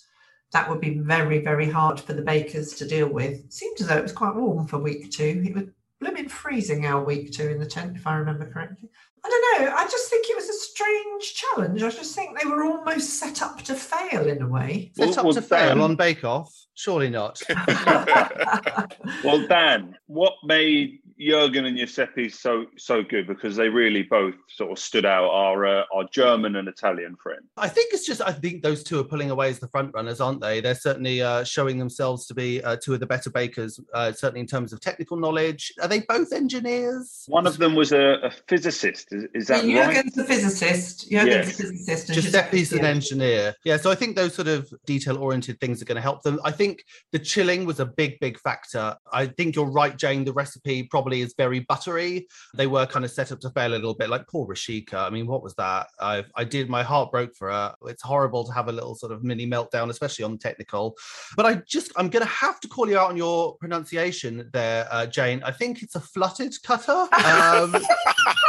[0.52, 3.44] that would be very, very hard for the bakers to deal with.
[3.44, 5.42] It seemed as though it was quite warm for week two.
[5.44, 5.64] It was
[6.00, 8.90] blooming freezing our week two in the tent, if I remember correctly.
[9.24, 9.74] I don't know.
[9.74, 11.82] I just think it was a strange challenge.
[11.82, 14.92] I just think they were almost set up to fail in a way.
[14.94, 16.54] Set well, up well, to fail on Bake Off?
[16.74, 17.42] Surely not.
[19.24, 24.72] well, Dan, what made Jurgen and Giuseppe so so good because they really both sort
[24.72, 25.31] of stood out.
[25.31, 27.40] Our uh, our German and Italian friend.
[27.57, 30.20] I think it's just I think those two are pulling away as the front runners,
[30.20, 30.61] aren't they?
[30.61, 34.40] They're certainly uh, showing themselves to be uh, two of the better bakers, uh, certainly
[34.40, 35.72] in terms of technical knowledge.
[35.81, 37.24] Are they both engineers?
[37.29, 39.09] One of them was a, a physicist.
[39.12, 39.94] Is, is that yeah, right?
[39.94, 41.11] Jurgen's a physicist.
[41.11, 41.48] Jurgen's yes.
[41.48, 42.12] a physicist.
[42.12, 43.55] Giuseppe's an engineer.
[43.64, 46.40] Yeah, so I think those sort of detail oriented things are going to help them.
[46.44, 48.96] I think the chilling was a big, big factor.
[49.12, 50.24] I think you're right, Jane.
[50.24, 52.26] The recipe probably is very buttery.
[52.54, 54.94] They were kind of set up to fail a little bit, like poor Rochica.
[54.94, 55.88] I mean, what was that?
[56.00, 57.74] I I did my heart broke for her.
[57.86, 60.96] It's horrible to have a little sort of mini meltdown, especially on technical.
[61.36, 65.06] But I just I'm gonna have to call you out on your pronunciation there, uh,
[65.06, 65.42] Jane.
[65.42, 67.06] I think it's a fluttered cutter.
[67.12, 67.76] Um,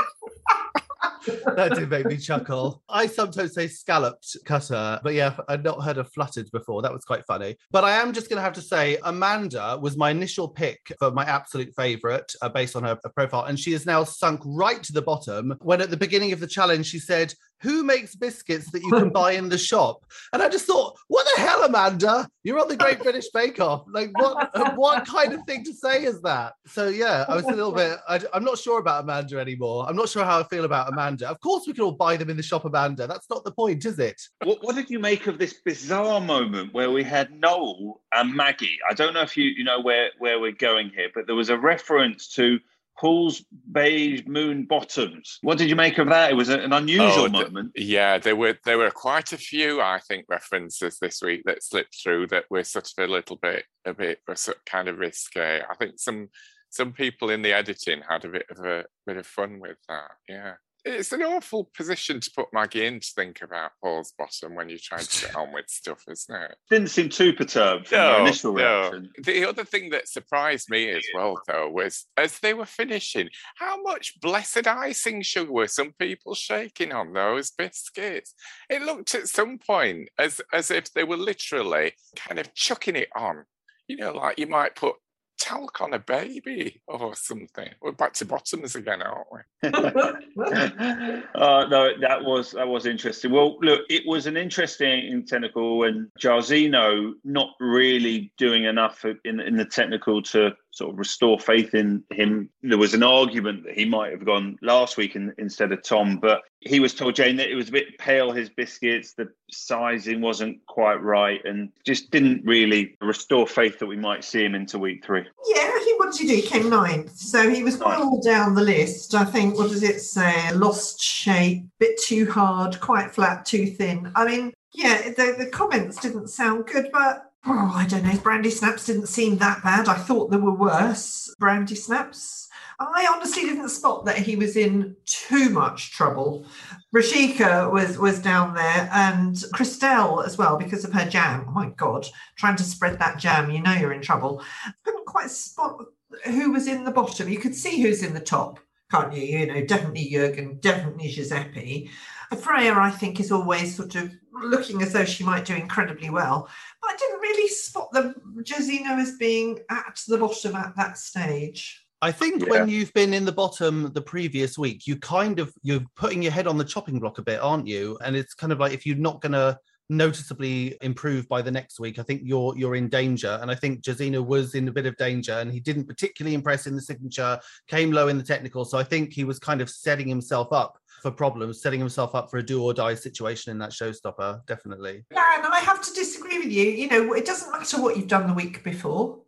[1.56, 2.82] that did make me chuckle.
[2.90, 6.82] I sometimes say scalloped cutter, but yeah, I'd not heard of fluttered before.
[6.82, 7.58] That was quite funny.
[7.72, 11.12] But I am just going to have to say Amanda was my initial pick for
[11.12, 13.46] my absolute favorite uh, based on her profile.
[13.46, 16.48] And she has now sunk right to the bottom when at the beginning of the
[16.48, 20.06] challenge, she said, who makes biscuits that you can buy in the shop?
[20.34, 22.28] And I just thought, what the hell, Amanda?
[22.44, 23.86] You're on the Great British Bake Off.
[23.92, 26.54] Like, what uh, what kind of thing to say is that?
[26.66, 27.98] So yeah, I was a little bit.
[28.08, 29.86] I, am not sure about Amanda anymore.
[29.88, 31.30] I'm not sure how I feel about Amanda.
[31.30, 33.08] Of course, we can all buy them in the shop, Amanda.
[33.08, 34.22] That's not the point, is it?
[34.44, 38.78] What, what did you make of this bizarre moment where we had Noel and Maggie?
[38.90, 41.50] I don't know if you you know where where we're going here, but there was
[41.50, 42.60] a reference to
[43.00, 45.38] Paul's beige moon bottoms.
[45.42, 46.32] What did you make of that?
[46.32, 47.72] It was an unusual oh, moment.
[47.76, 51.96] yeah, there were there were quite a few, I think, references this week that slipped
[52.02, 54.20] through that were sort of a little bit a bit
[54.66, 55.62] kind of risque.
[55.70, 56.30] I think some
[56.70, 60.12] some people in the editing had a bit of a bit of fun with that.
[60.28, 60.54] Yeah
[60.88, 64.80] it's an awful position to put Maggie in to think about Paul's bottom when you're
[64.82, 66.56] trying to get on with stuff, isn't it?
[66.70, 69.04] Didn't seem too perturbed from no, initial reaction.
[69.18, 69.24] No.
[69.24, 73.82] The other thing that surprised me as well, though, was as they were finishing, how
[73.82, 78.34] much blessed icing sugar were some people shaking on those biscuits?
[78.70, 83.10] It looked at some point as as if they were literally kind of chucking it
[83.16, 83.46] on.
[83.88, 84.96] You know, like you might put
[85.40, 87.70] talc on a baby or something.
[87.82, 89.40] We're back to bottoms again, aren't we?
[89.70, 93.32] uh, no, that was that was interesting.
[93.32, 99.56] Well, look, it was an interesting technical, and Jairzinho not really doing enough in in
[99.56, 102.50] the technical to sort of restore faith in him.
[102.62, 106.18] There was an argument that he might have gone last week in, instead of Tom,
[106.18, 108.32] but he was told Jane that it was a bit pale.
[108.32, 113.98] His biscuits, the sizing wasn't quite right, and just didn't really restore faith that we
[113.98, 115.26] might see him into week three.
[115.48, 116.36] Yeah, he what did he do?
[116.36, 119.16] He came ninth, so he was well down the list.
[119.16, 119.58] I think.
[119.58, 120.54] What does it say?
[120.54, 124.12] Lost shape, bit too hard, quite flat, too thin.
[124.16, 128.18] I mean, yeah, the, the comments didn't sound good, but oh, I don't know.
[128.18, 129.88] Brandy snaps didn't seem that bad.
[129.88, 132.48] I thought there were worse brandy snaps.
[132.80, 136.46] I honestly didn't spot that he was in too much trouble.
[136.94, 141.46] Rochica was was down there, and Crystelle as well because of her jam.
[141.48, 144.44] Oh my god, trying to spread that jam, you know you're in trouble.
[144.84, 145.86] Couldn't quite spot
[146.26, 147.30] who was in the bottom.
[147.30, 148.60] You could see who's in the top,
[148.92, 149.24] can't you?
[149.24, 151.90] You know, definitely Jurgen, definitely Giuseppe.
[152.36, 154.12] Freya, I think, is always sort of
[154.44, 156.50] looking as though she might do incredibly well.
[156.82, 161.84] But I didn't really spot the Jairzinho as being at the bottom at that stage.
[162.02, 162.50] I think Yeah.
[162.52, 166.32] when you've been in the bottom the previous week, you kind of you're putting your
[166.32, 167.98] head on the chopping block a bit, aren't you?
[168.04, 169.58] And it's kind of like if you're not gonna
[169.90, 173.40] noticeably improve by the next week, I think you're you're in danger.
[173.42, 176.68] And I think Jairzinho was in a bit of danger and he didn't particularly impress
[176.68, 178.64] in the signature, came low in the technical.
[178.64, 182.30] So I think he was kind of setting himself up for problems, setting himself up
[182.30, 185.06] for a do or die situation in that showstopper, definitely.
[185.10, 186.64] Yeah, and I have to disagree with you.
[186.64, 189.20] You know, it doesn't matter what you've done the week before.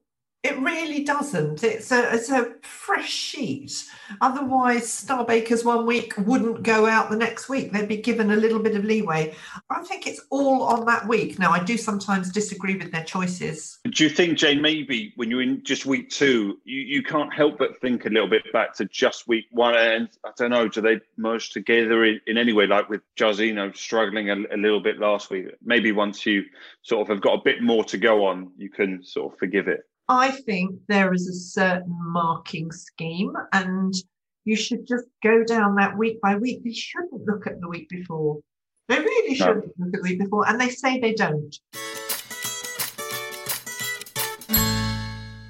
[0.41, 1.65] It really doesn't.
[1.65, 3.85] It's a it's a fresh sheet.
[4.21, 7.73] Otherwise, Starbakers one week wouldn't go out the next week.
[7.73, 9.35] They'd be given a little bit of leeway.
[9.69, 11.39] I think it's all on that week.
[11.39, 13.79] Now, I do sometimes disagree with their choices.
[13.83, 17.57] Do you think, Jane, maybe when you're in just week two, you, you can't help
[17.57, 19.75] but think a little bit back to just week one?
[19.75, 23.75] And I don't know, do they merge together in, in any way, like with Jairzinho
[23.75, 25.47] struggling a, a little bit last week?
[25.61, 26.45] Maybe once you
[26.81, 29.67] sort of have got a bit more to go on, you can sort of forgive
[29.67, 29.81] it.
[30.11, 33.93] I think there is a certain marking scheme, and
[34.43, 36.63] you should just go down that week by week.
[36.63, 38.39] They shouldn't look at the week before.
[38.87, 41.55] They really shouldn't look at the week before, and they say they don't.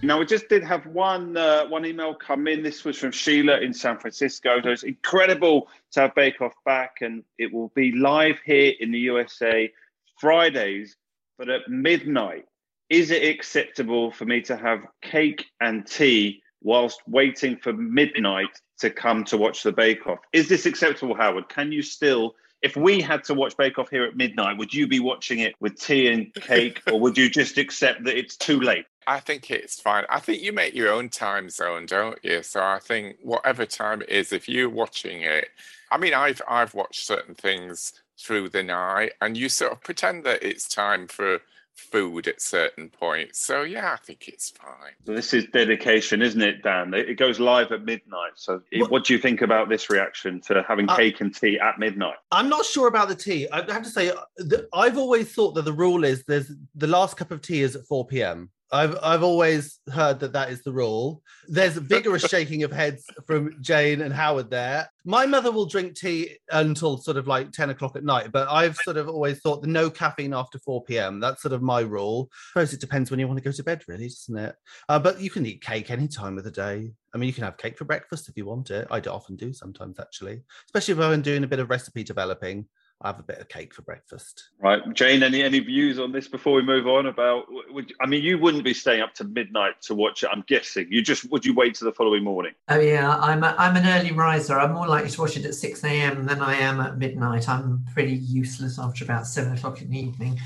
[0.01, 2.61] Now, we just did have one uh, one email come in.
[2.61, 4.61] This was from Sheila in San Francisco.
[4.61, 8.91] So it's incredible to have Bake Off back, and it will be live here in
[8.91, 9.71] the USA
[10.19, 10.97] Fridays,
[11.37, 12.43] but at midnight.
[12.89, 18.49] Is it acceptable for me to have cake and tea whilst waiting for midnight
[18.79, 20.19] to come to watch the Bake Off?
[20.33, 21.49] Is this acceptable, Howard?
[21.49, 24.87] Can you still, if we had to watch Bake Off here at midnight, would you
[24.87, 28.59] be watching it with tea and cake, or would you just accept that it's too
[28.59, 28.85] late?
[29.05, 30.05] I think it's fine.
[30.09, 32.43] I think you make your own time zone, don't you?
[32.43, 35.49] So I think whatever time it is, if you're watching it,
[35.91, 40.23] I mean, I've I've watched certain things through the night, and you sort of pretend
[40.25, 41.39] that it's time for
[41.79, 43.39] food at certain points.
[43.39, 44.93] So yeah, I think it's fine.
[45.05, 46.93] This is dedication, isn't it, Dan?
[46.93, 48.33] It it goes live at midnight.
[48.35, 51.59] So What- what do you think about this reaction to having Uh, cake and tea
[51.59, 52.17] at midnight?
[52.31, 53.47] I'm not sure about the tea.
[53.49, 57.17] I have to say, uh, I've always thought that the rule is there's the last
[57.17, 58.49] cup of tea is at 4 p.m.
[58.71, 61.23] I've I've always heard that that is the rule.
[61.47, 64.89] There's a vigorous shaking of heads from Jane and Howard there.
[65.05, 68.75] My mother will drink tea until sort of like 10 o'clock at night, but I've
[68.77, 71.19] sort of always thought the no caffeine after 4 p.m.
[71.19, 72.29] That's sort of my rule.
[72.31, 74.55] I suppose it depends when you want to go to bed, really, doesn't it?
[74.87, 76.91] Uh, but you can eat cake any time of the day.
[77.13, 78.87] I mean, you can have cake for breakfast if you want it.
[78.91, 82.67] I do often do sometimes, actually, especially if I'm doing a bit of recipe developing.
[83.01, 84.49] I have a bit of cake for breakfast.
[84.61, 85.23] Right, Jane.
[85.23, 87.05] Any any views on this before we move on?
[87.05, 90.29] About would I mean, you wouldn't be staying up to midnight to watch it.
[90.31, 92.53] I'm guessing you just would you wait till the following morning?
[92.67, 94.59] Oh yeah, I'm a, I'm an early riser.
[94.59, 96.25] I'm more likely to watch it at six a.m.
[96.25, 97.47] than I am at midnight.
[97.47, 100.37] I'm pretty useless after about seven o'clock in the evening,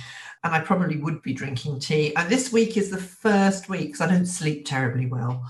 [0.43, 2.15] and I probably would be drinking tea.
[2.15, 5.43] And this week is the first week because I don't sleep terribly well.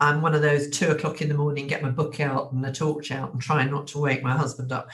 [0.00, 2.72] I'm one of those two o'clock in the morning, get my book out and the
[2.72, 4.88] torch out, and try not to wake my husband up.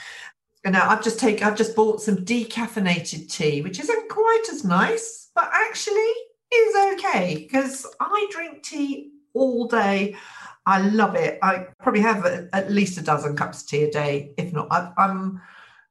[0.65, 5.29] Now I've just taken, I've just bought some decaffeinated tea, which isn't quite as nice,
[5.35, 6.11] but actually
[6.53, 10.15] is okay because I drink tea all day.
[10.65, 11.37] I love it.
[11.43, 14.67] I probably have a, at least a dozen cups of tea a day, if not.
[14.71, 15.39] I, I'm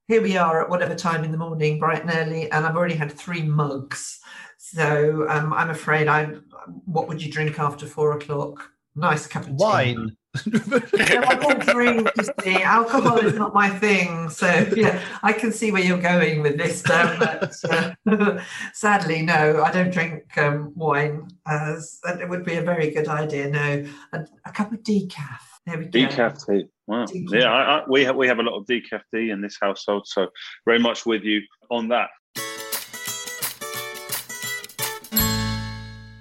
[0.09, 0.21] here.
[0.21, 3.13] We are at whatever time in the morning, bright and early, and I've already had
[3.13, 4.21] three mugs.
[4.59, 6.25] So um, I'm afraid I.
[6.87, 8.71] What would you drink after four o'clock?
[8.97, 9.57] Nice cup of
[9.95, 10.17] tea.
[10.35, 10.83] Wine.
[10.95, 12.63] No, I won't drink, you see.
[12.63, 14.29] Alcohol is not my thing.
[14.31, 17.19] So, yeah, I can see where you're going with this, Dan.
[17.19, 18.41] But uh,
[18.73, 21.29] sadly, no, I don't drink um, wine.
[21.47, 23.49] As and it would be a very good idea.
[23.49, 25.41] No, a, a cup of decaf.
[25.67, 25.99] There we go.
[25.99, 26.67] Decaf tea.
[26.87, 27.07] Wow.
[27.07, 27.41] Decaf.
[27.41, 30.07] Yeah, I, I, we have we have a lot of decaf tea in this household,
[30.07, 30.29] so
[30.65, 32.09] very much with you on that.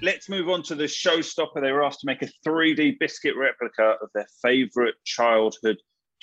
[0.03, 1.61] Let's move on to the showstopper.
[1.61, 5.77] They were asked to make a 3D biscuit replica of their favorite childhood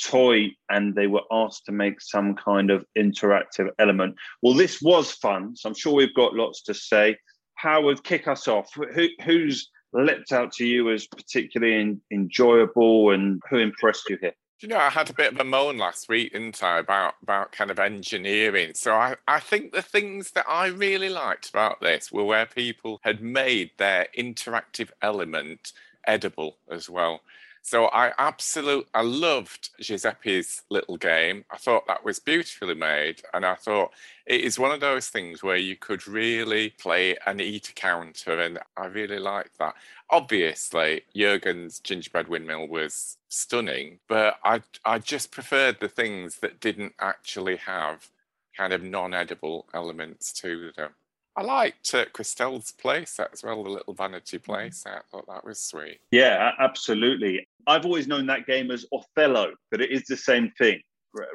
[0.05, 4.17] toy, and they were asked to make some kind of interactive element.
[4.43, 7.17] Well, this was fun, so I'm sure we've got lots to say.
[7.55, 8.71] Howard, kick us off.
[8.75, 14.35] Who, who's leapt out to you as particularly en- enjoyable, and who impressed you here?
[14.61, 17.51] You know, I had a bit of a moan last week, didn't I, about about
[17.51, 18.73] kind of engineering.
[18.75, 23.01] So I, I think the things that I really liked about this were where people
[23.03, 25.73] had made their interactive element
[26.07, 27.23] edible as well.
[27.63, 31.45] So I absolutely I loved Giuseppe's little game.
[31.51, 33.93] I thought that was beautifully made, and I thought
[34.27, 38.41] it is one of those things where you could really play and eat a counter,
[38.41, 39.75] and I really liked that.
[40.09, 46.95] Obviously, Jurgen's gingerbread windmill was stunning, but I I just preferred the things that didn't
[46.99, 48.09] actually have
[48.57, 50.91] kind of non-edible elements to them.
[51.37, 54.87] I liked uh, Crystelle's playset as well, the little vanity playset.
[54.87, 56.01] I thought that was sweet.
[56.11, 57.49] Yeah, absolutely.
[57.67, 60.81] I've always known that game as Othello, but it is the same thing.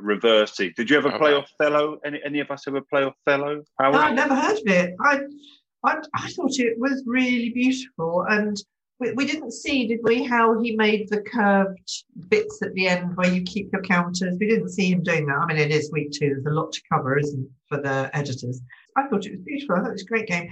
[0.02, 0.74] Reversi.
[0.76, 1.46] Did you ever oh, play right.
[1.60, 2.00] Othello?
[2.06, 3.64] Any any of us ever play Othello?
[3.80, 4.96] How no, I've never heard of it.
[5.02, 5.20] I,
[5.84, 8.58] I I thought it was really beautiful, and
[9.00, 13.18] we, we didn't see, did we, how he made the curved bits at the end
[13.18, 14.38] where you keep your counters.
[14.40, 15.38] We didn't see him doing that.
[15.38, 16.30] I mean, it is week two.
[16.30, 18.62] There's a lot to cover, isn't for the editors.
[18.96, 19.76] I thought it was beautiful.
[19.76, 20.50] I thought it was a great game.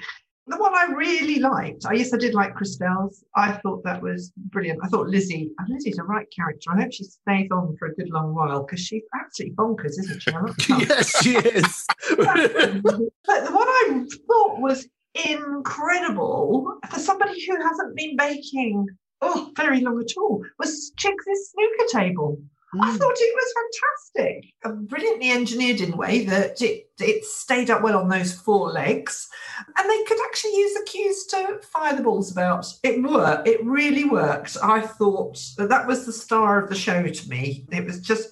[0.48, 3.24] The one I really liked, I yes, I did like Crystelle's.
[3.34, 4.80] I thought that was brilliant.
[4.84, 6.72] I thought Lizzie, Lizzie's a right character.
[6.72, 10.22] I hope she stays on for a good long while because she's absolutely bonkers, isn't
[10.22, 10.32] she?
[10.86, 11.86] yes, she is.
[12.18, 14.86] but the one I thought was
[15.30, 18.88] incredible for somebody who hasn't been baking
[19.22, 22.38] oh very long at all was Chigs's snooker table.
[22.82, 22.98] I hmm.
[22.98, 23.54] thought it was
[24.14, 24.54] fantastic,
[24.90, 29.30] brilliantly engineered in a way that it it stayed up well on those four legs,
[29.78, 32.66] and they could actually use the cues to fire the balls about.
[32.84, 33.48] It worked.
[33.48, 34.58] It really worked.
[34.64, 37.66] I thought that, that was the star of the show to me.
[37.72, 38.30] It was just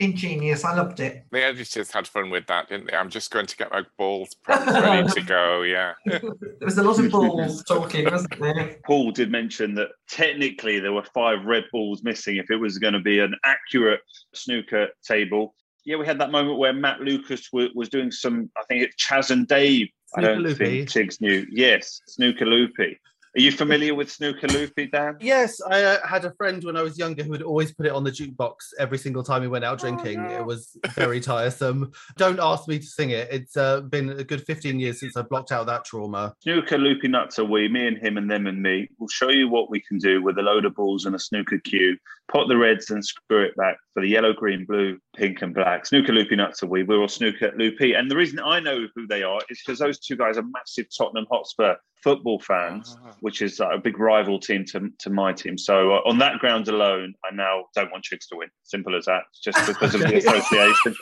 [0.00, 0.64] ingenious.
[0.64, 1.24] I loved it.
[1.30, 2.96] The editors had fun with that, didn't they?
[2.96, 5.62] I'm just going to get my balls ready to go.
[5.62, 5.92] Yeah.
[6.06, 6.20] there
[6.60, 8.76] was a lot of balls talking, wasn't there?
[8.86, 12.94] Paul did mention that technically there were five red balls missing if it was going
[12.94, 14.00] to be an accurate
[14.34, 15.54] snooker table.
[15.84, 18.96] Yeah, we had that moment where Matt Lucas w- was doing some, I think it's
[18.96, 19.88] Chas and Dave.
[20.08, 20.84] Snooker I don't loopy.
[20.84, 21.46] think Chigs knew.
[21.50, 22.98] Yes, Snooker Loopy.
[23.36, 25.18] Are you familiar with Snooker Loopy, Dan?
[25.20, 27.92] Yes, I uh, had a friend when I was younger who would always put it
[27.92, 30.20] on the jukebox every single time we went out oh, drinking.
[30.20, 30.38] Oh, no.
[30.38, 31.92] It was very tiresome.
[32.16, 33.28] Don't ask me to sing it.
[33.30, 36.34] It's uh, been a good 15 years since I blocked out that trauma.
[36.40, 38.88] Snooker Loopy Nuts are we, me and him and them and me.
[38.98, 41.58] We'll show you what we can do with a load of balls and a snooker
[41.58, 41.98] cue.
[42.30, 45.86] Pot the reds and screw it back for the yellow, green, blue, pink, and black.
[45.86, 46.82] Snooker Loopy Nuts are we.
[46.82, 47.94] We're all Snooker Loopy.
[47.94, 50.86] And the reason I know who they are is because those two guys are massive
[50.96, 53.12] Tottenham Hotspur football fans, uh-huh.
[53.20, 55.56] which is uh, a big rival team to, to my team.
[55.56, 58.48] So uh, on that ground alone, I now don't want Chigs to win.
[58.64, 59.24] Simple as that.
[59.42, 60.94] Just because of the association.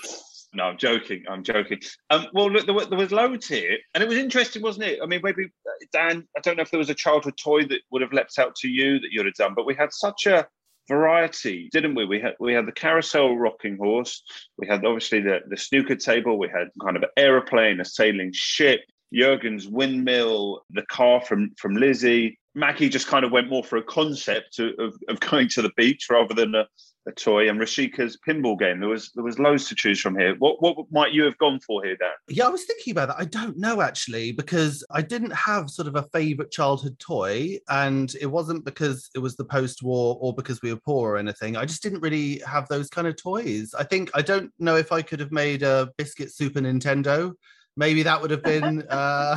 [0.54, 1.24] No, I'm joking.
[1.28, 1.80] I'm joking.
[2.10, 5.00] Um, well, look, there, were, there was loads here, and it was interesting, wasn't it?
[5.02, 7.80] I mean, maybe uh, Dan, I don't know if there was a childhood toy that
[7.90, 10.46] would have leapt out to you that you'd have done, but we had such a
[10.88, 12.04] variety, didn't we?
[12.04, 14.22] We had we had the carousel rocking horse.
[14.58, 16.38] We had obviously the the snooker table.
[16.38, 18.80] We had kind of an aeroplane, a sailing ship.
[19.12, 22.38] Jurgen's windmill, the car from from Lizzie.
[22.56, 26.06] Maggie just kind of went more for a concept of, of going to the beach
[26.10, 26.66] rather than a,
[27.06, 27.48] a toy.
[27.48, 28.80] And Rochica's pinball game.
[28.80, 30.34] There was there was loads to choose from here.
[30.38, 32.10] What what might you have gone for here, Dan?
[32.28, 33.16] Yeah, I was thinking about that.
[33.18, 38.14] I don't know actually because I didn't have sort of a favorite childhood toy, and
[38.20, 41.56] it wasn't because it was the post-war or because we were poor or anything.
[41.56, 43.74] I just didn't really have those kind of toys.
[43.78, 47.34] I think I don't know if I could have made a biscuit Super Nintendo
[47.76, 49.36] maybe that would have been uh,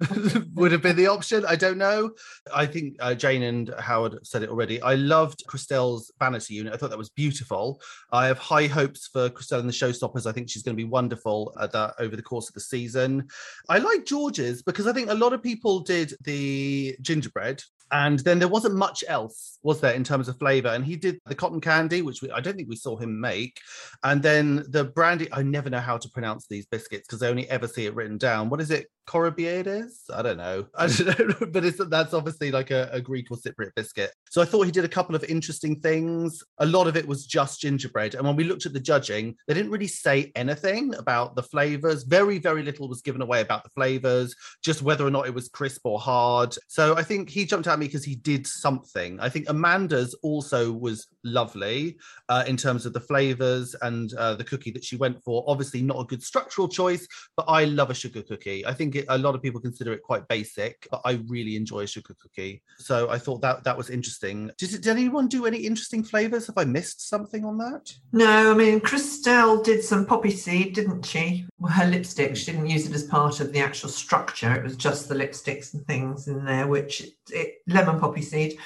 [0.54, 1.44] would have been the option.
[1.46, 2.10] I don't know.
[2.54, 4.80] I think uh, Jane and Howard said it already.
[4.82, 6.72] I loved Crystelle's vanity unit.
[6.72, 7.80] I thought that was beautiful.
[8.12, 10.26] I have high hopes for Crystelle in the Showstoppers.
[10.26, 13.28] I think she's going to be wonderful at that over the course of the season.
[13.68, 17.62] I like George's because I think a lot of people did the gingerbread
[17.94, 20.68] and then there wasn't much else, was there, in terms of flavor?
[20.68, 23.60] And he did the cotton candy, which we, I don't think we saw him make.
[24.02, 27.48] And then the brandy, I never know how to pronounce these biscuits because they only
[27.48, 28.50] ever see it written down.
[28.50, 28.86] What is it?
[29.06, 30.10] kourabiedes?
[30.12, 30.66] I don't know.
[30.78, 34.12] I don't know, but it's that's obviously like a, a, Greek or Cypriot biscuit.
[34.30, 36.42] So I thought he did a couple of interesting things.
[36.58, 38.14] A lot of it was just gingerbread.
[38.14, 42.04] And when we looked at the judging, they didn't really say anything about the flavors.
[42.04, 45.48] Very, very little was given away about the flavors, just whether or not it was
[45.48, 46.56] crisp or hard.
[46.68, 49.20] So I think he jumped at me because he did something.
[49.20, 51.96] I think Amanda's also was lovely
[52.28, 55.44] uh, in terms of the flavors and uh, the cookie that she went for.
[55.46, 57.06] Obviously, not a good structural choice,
[57.36, 58.66] but I love a sugar cookie.
[58.66, 61.82] I think it, a lot of people consider it quite basic, but I really enjoy
[61.82, 62.62] a sugar cookie.
[62.78, 64.50] So I thought that that was interesting.
[64.58, 66.48] Did, did anyone do any interesting flavors?
[66.48, 67.94] Have I missed something on that?
[68.12, 71.46] No, I mean Crystelle did some poppy seed, didn't she?
[71.60, 72.34] Well, her lipstick.
[72.34, 74.52] She didn't use it as part of the actual structure.
[74.52, 78.58] It was just the lipsticks and things in there, which it, it, lemon poppy seed,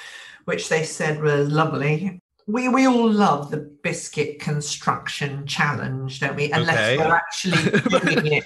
[0.47, 6.51] which they said was lovely we we all love the biscuit construction challenge, don't we?
[6.51, 6.97] Unless okay.
[6.97, 8.45] we're actually doing it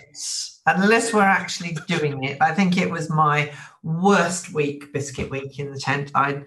[0.66, 2.38] unless we're actually doing it.
[2.40, 6.10] I think it was my worst week, biscuit week in the tent.
[6.14, 6.42] I,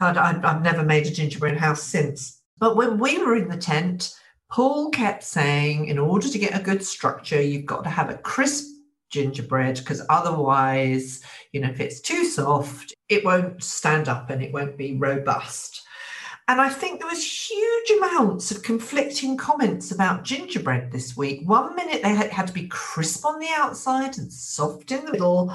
[0.00, 2.40] I, I've never made a gingerbread house since.
[2.58, 4.14] But when we were in the tent,
[4.50, 8.18] Paul kept saying, in order to get a good structure, you've got to have a
[8.18, 8.66] crisp
[9.10, 11.22] gingerbread because otherwise,
[11.52, 15.86] you know, if it's too soft, it won't stand up and it won't be robust.
[16.48, 21.46] And I think there was huge amounts of conflicting comments about gingerbread this week.
[21.46, 25.54] One minute they had, to be crisp on the outside and soft in the middle,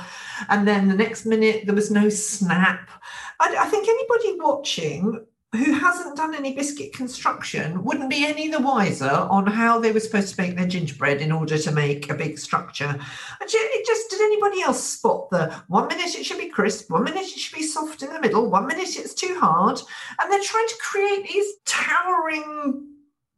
[0.50, 2.92] and then the next minute there was no snap.
[3.40, 8.60] I, I think anybody watching who hasn't done any biscuit construction wouldn't be any the
[8.60, 12.16] wiser on how they were supposed to make their gingerbread in order to make a
[12.16, 13.00] big structure.
[13.42, 17.24] It just did anybody else spot the one minute it should be crisp, one minute
[17.24, 19.80] it should be soft in the middle, one minute it's too hard,
[20.20, 22.93] and they're trying to create these towering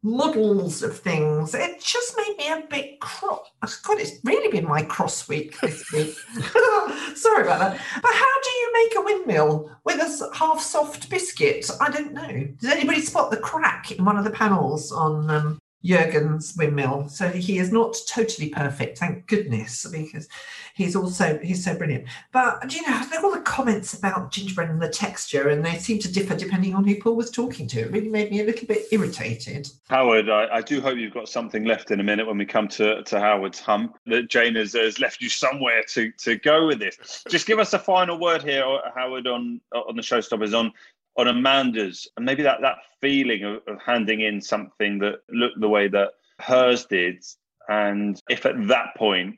[0.06, 1.52] models of things.
[1.52, 3.48] It just made me a bit cross.
[3.82, 6.16] God, it's really been my cross week this week.
[7.16, 7.80] Sorry about that.
[8.02, 11.68] But how do you make a windmill with a half soft biscuit?
[11.80, 12.48] I don't know.
[12.60, 17.08] Does anybody spot the crack in one of the panels on um, Jurgen's windmill.
[17.08, 20.28] So he is not totally perfect, thank goodness, because
[20.74, 22.06] he's also he's so brilliant.
[22.32, 26.12] But you know, all the comments about gingerbread and the texture, and they seem to
[26.12, 27.80] differ depending on who Paul was talking to.
[27.80, 29.68] It really made me a little bit irritated.
[29.88, 32.68] Howard, I, I do hope you've got something left in a minute when we come
[32.68, 33.96] to, to Howard's hump.
[34.06, 37.24] That Jane has, has left you somewhere to to go with this.
[37.28, 38.64] Just give us a final word here,
[38.94, 40.72] Howard, on on the showstoppers on
[41.16, 45.68] on Amanda's and maybe that that feeling of, of handing in something that looked the
[45.68, 46.10] way that
[46.40, 47.24] hers did.
[47.68, 49.36] And if at that point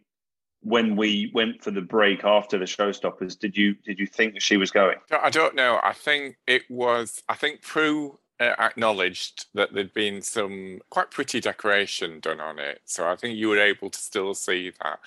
[0.62, 4.56] when we went for the break after the showstoppers did you did you think she
[4.56, 4.96] was going?
[5.10, 5.80] I don't know.
[5.82, 11.40] I think it was i think prue uh, acknowledged that there'd been some quite pretty
[11.40, 12.80] decoration done on it.
[12.84, 14.98] So i think you were able to still see that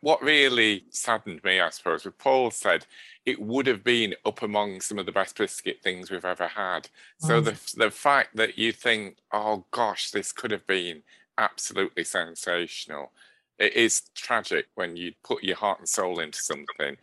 [0.00, 2.86] what really saddened me i suppose was paul said
[3.26, 6.88] it would have been up among some of the best biscuit things we've ever had.
[7.18, 7.44] So mm.
[7.44, 11.02] the the fact that you think, oh gosh, this could have been
[11.36, 13.10] absolutely sensational.
[13.58, 16.96] It is tragic when you put your heart and soul into something,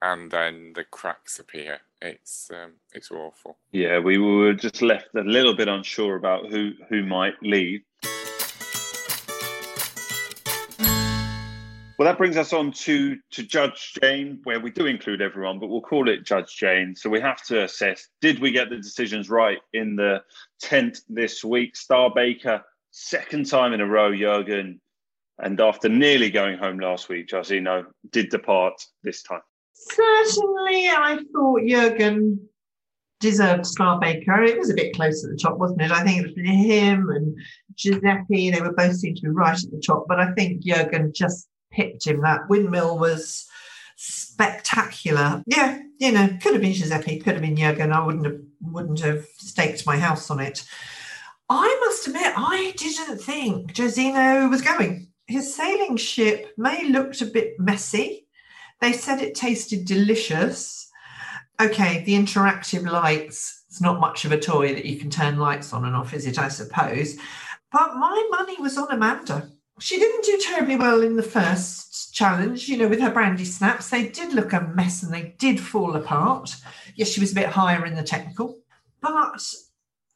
[0.00, 1.80] and then the cracks appear.
[2.00, 3.58] It's um, it's awful.
[3.72, 7.82] Yeah, we were just left a little bit unsure about who who might leave.
[11.98, 15.68] Well, that brings us on to to Judge Jane, where we do include everyone, but
[15.68, 16.94] we'll call it Judge Jane.
[16.94, 20.22] So we have to assess: did we get the decisions right in the
[20.60, 21.74] tent this week?
[21.74, 24.78] Star Baker, second time in a row, Jurgen,
[25.38, 29.42] and after nearly going home last week, Jairzinho did depart this time.
[29.72, 32.46] Certainly, I thought Jurgen
[33.20, 34.42] deserved Star Baker.
[34.42, 35.90] It was a bit close at the top, wasn't it?
[35.90, 37.34] I think it was him and
[37.74, 38.50] Giuseppe.
[38.50, 41.48] They were both seem to be right at the top, but I think Jurgen just
[41.76, 42.22] picked him.
[42.22, 43.46] That windmill was
[43.96, 45.42] spectacular.
[45.46, 47.92] Yeah, you know, could have been Giuseppe, could have been Jurgen.
[47.92, 50.64] I wouldn't have wouldn't have staked my house on it.
[51.48, 55.08] I must admit, I didn't think Jairzinho was going.
[55.28, 58.26] His sailing ship may looked a bit messy.
[58.80, 60.90] They said it tasted delicious.
[61.60, 65.72] Okay, the interactive lights, it's not much of a toy that you can turn lights
[65.72, 66.38] on and off, is it?
[66.38, 67.16] I suppose.
[67.72, 72.68] But my money was on Amanda she didn't do terribly well in the first challenge,
[72.68, 73.90] you know, with her brandy snaps.
[73.90, 76.56] They did look a mess and they did fall apart.
[76.94, 78.58] Yes, she was a bit higher in the technical.
[79.00, 79.44] But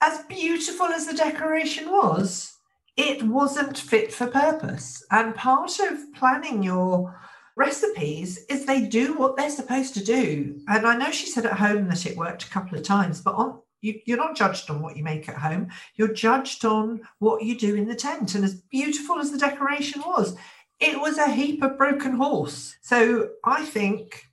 [0.00, 2.56] as beautiful as the decoration was,
[2.96, 5.04] it wasn't fit for purpose.
[5.10, 7.14] And part of planning your
[7.56, 10.58] recipes is they do what they're supposed to do.
[10.68, 13.34] And I know she said at home that it worked a couple of times, but
[13.34, 15.68] on you, you're not judged on what you make at home.
[15.96, 18.34] You're judged on what you do in the tent.
[18.34, 20.36] And as beautiful as the decoration was,
[20.78, 22.76] it was a heap of broken horse.
[22.80, 24.26] So I think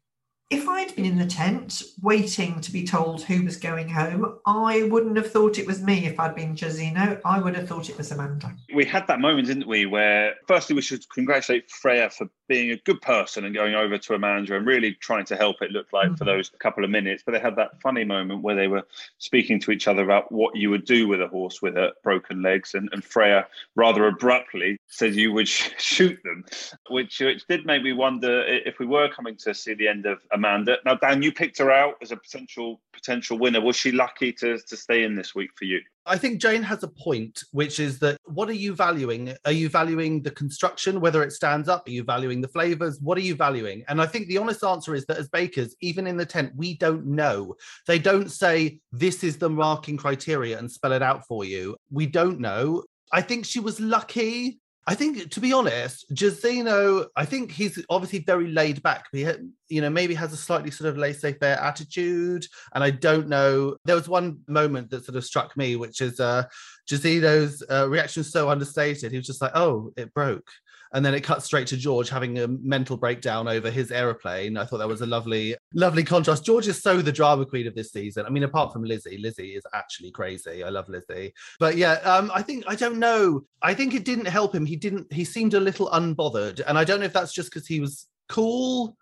[0.49, 4.83] if I'd been in the tent waiting to be told who was going home, I
[4.83, 7.19] wouldn't have thought it was me if I'd been Jairzinho.
[7.25, 8.55] I would have thought it was Amanda.
[8.73, 12.77] We had that moment, didn't we, where firstly we should congratulate Freya for being a
[12.77, 16.07] good person and going over to Amanda and really trying to help it look like
[16.07, 16.15] mm-hmm.
[16.15, 17.23] for those couple of minutes.
[17.25, 18.85] But they had that funny moment where they were
[19.17, 22.41] speaking to each other about what you would do with a horse with a broken
[22.41, 22.73] legs.
[22.73, 26.45] And, and Freya rather abruptly said you would sh- shoot them,
[26.89, 30.19] which, which did make me wonder if we were coming to see the end of
[30.31, 30.77] Amanda.
[30.85, 33.61] Now, Dan, you picked her out as a potential potential winner.
[33.61, 35.81] Was she lucky to, to stay in this week for you?
[36.07, 39.35] I think Jane has a point, which is that what are you valuing?
[39.45, 41.87] Are you valuing the construction, whether it stands up?
[41.87, 42.99] Are you valuing the flavors?
[43.01, 43.83] What are you valuing?
[43.87, 46.75] And I think the honest answer is that as bakers, even in the tent, we
[46.75, 47.55] don't know.
[47.85, 51.75] They don't say this is the marking criteria and spell it out for you.
[51.91, 52.83] We don't know.
[53.11, 54.59] I think she was lucky
[54.89, 59.07] I think, to be honest, Jairzinho, I think he's obviously very laid back.
[59.11, 59.27] He,
[59.67, 62.45] you know, maybe has a slightly sort of laissez-faire attitude.
[62.73, 63.75] And I don't know.
[63.83, 66.43] There was one moment that sort of struck me, which is uh,
[66.89, 69.11] Jairzinho's uh, reaction so understated.
[69.11, 70.47] He was just like, "Oh, it broke."
[70.93, 74.57] And then it cuts straight to George having a mental breakdown over his aeroplane.
[74.57, 76.45] I thought that was a lovely, lovely contrast.
[76.45, 78.25] George is so the drama queen of this season.
[78.25, 80.63] I mean, apart from Lizzie, Lizzie is actually crazy.
[80.63, 83.43] I love Lizzie, but yeah, um, I think I don't know.
[83.61, 84.65] I think it didn't help him.
[84.65, 85.11] He didn't.
[85.11, 88.07] He seemed a little unbothered, and I don't know if that's just because he was
[88.29, 88.97] cool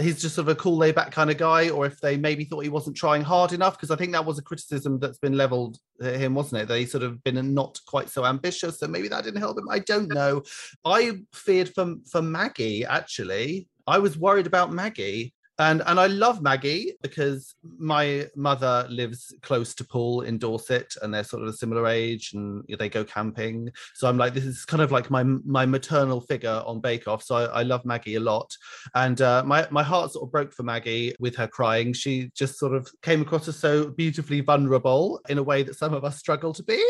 [0.00, 2.44] he's just sort of a cool laid back kind of guy or if they maybe
[2.44, 5.36] thought he wasn't trying hard enough because i think that was a criticism that's been
[5.36, 6.68] leveled at him wasn't it?
[6.68, 9.68] That he sort of been not quite so ambitious so maybe that didn't help him.
[9.70, 10.42] I don't know.
[10.84, 13.68] I feared for for maggie actually.
[13.86, 19.74] I was worried about maggie and and I love Maggie because my mother lives close
[19.76, 23.70] to Paul in Dorset, and they're sort of a similar age, and they go camping.
[23.94, 27.22] So I'm like, this is kind of like my my maternal figure on Bake Off.
[27.22, 28.54] So I, I love Maggie a lot,
[28.94, 31.92] and uh, my my heart sort of broke for Maggie with her crying.
[31.92, 35.94] She just sort of came across as so beautifully vulnerable in a way that some
[35.94, 36.82] of us struggle to be.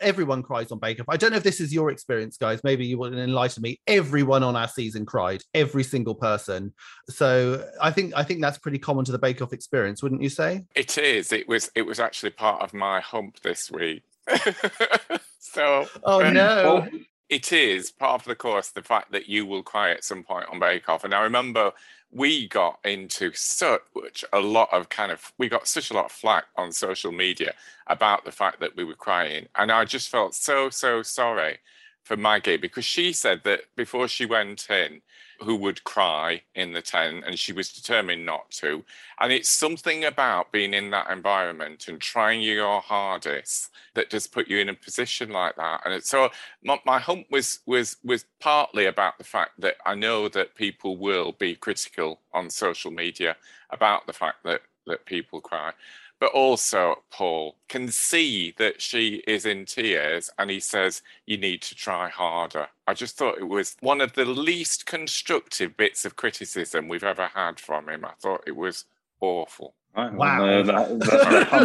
[0.00, 1.06] Everyone cries on Bake Off.
[1.08, 2.60] I don't know if this is your experience, guys.
[2.64, 3.80] Maybe you will enlighten me.
[3.86, 5.42] Everyone on our season cried.
[5.54, 6.72] Every single person.
[7.08, 10.28] So I think I think that's pretty common to the Bake Off experience, wouldn't you
[10.28, 10.64] say?
[10.74, 11.32] It is.
[11.32, 11.70] It was.
[11.74, 14.02] It was actually part of my hump this week.
[15.38, 15.86] so.
[16.04, 16.88] Oh um, no.
[17.28, 20.46] it is part of the course the fact that you will cry at some point
[20.50, 21.72] on Bake Off, and I remember
[22.12, 26.12] we got into such a lot of kind of we got such a lot of
[26.12, 27.52] flack on social media
[27.88, 31.58] about the fact that we were crying and i just felt so so sorry
[32.04, 35.00] for maggie because she said that before she went in
[35.40, 38.84] who would cry in the tent and she was determined not to.
[39.20, 44.48] And it's something about being in that environment and trying your hardest that does put
[44.48, 45.80] you in a position like that.
[45.84, 46.30] And so
[46.62, 50.96] my, my hump was was was partly about the fact that i know that people
[50.96, 53.36] will be critical on social media
[53.70, 55.72] about the fact that that people cry
[56.18, 61.62] but also Paul can see that she is in tears and he says, You need
[61.62, 62.68] to try harder.
[62.86, 67.28] I just thought it was one of the least constructive bits of criticism we've ever
[67.34, 68.04] had from him.
[68.04, 68.84] I thought it was
[69.20, 69.74] awful.
[69.96, 70.44] Right, wow.
[70.44, 70.98] Well, uh, that,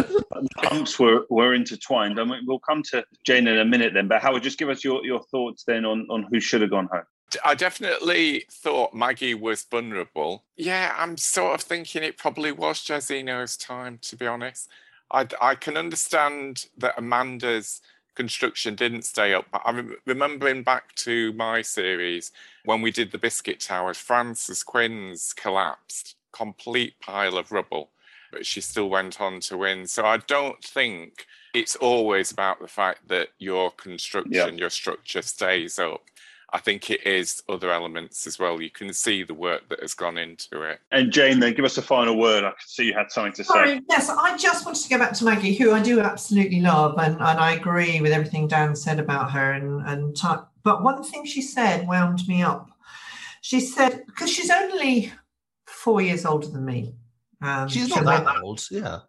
[0.08, 2.18] the humps were, were intertwined.
[2.18, 4.82] I mean, we'll come to Jane in a minute then, but Howard, just give us
[4.82, 7.02] your, your thoughts then on, on who should have gone home.
[7.44, 10.44] I definitely thought Maggie was vulnerable.
[10.56, 14.68] Yeah, I'm sort of thinking it probably was Jairzinho's time, to be honest.
[15.10, 17.80] I, I can understand that Amanda's
[18.14, 19.46] construction didn't stay up.
[19.52, 22.32] but I'm remembering back to my series
[22.64, 27.90] when we did the Biscuit Towers, Frances Quinn's collapsed, complete pile of rubble,
[28.30, 29.86] but she still went on to win.
[29.86, 34.48] So I don't think it's always about the fact that your construction, yeah.
[34.48, 36.02] your structure stays up.
[36.54, 38.60] I think it is other elements as well.
[38.60, 40.80] You can see the work that has gone into it.
[40.90, 42.44] And Jane, then give us a final word.
[42.44, 43.82] I can see you had something to Sorry, say.
[43.88, 47.14] Yes, I just wanted to go back to Maggie, who I do absolutely love, and,
[47.14, 49.52] and I agree with everything Dan said about her.
[49.52, 50.28] And, and t-
[50.62, 52.68] but one thing she said wound me up.
[53.40, 55.10] She said because she's only
[55.66, 56.94] four years older than me.
[57.40, 59.00] Um, she's not that old, yeah.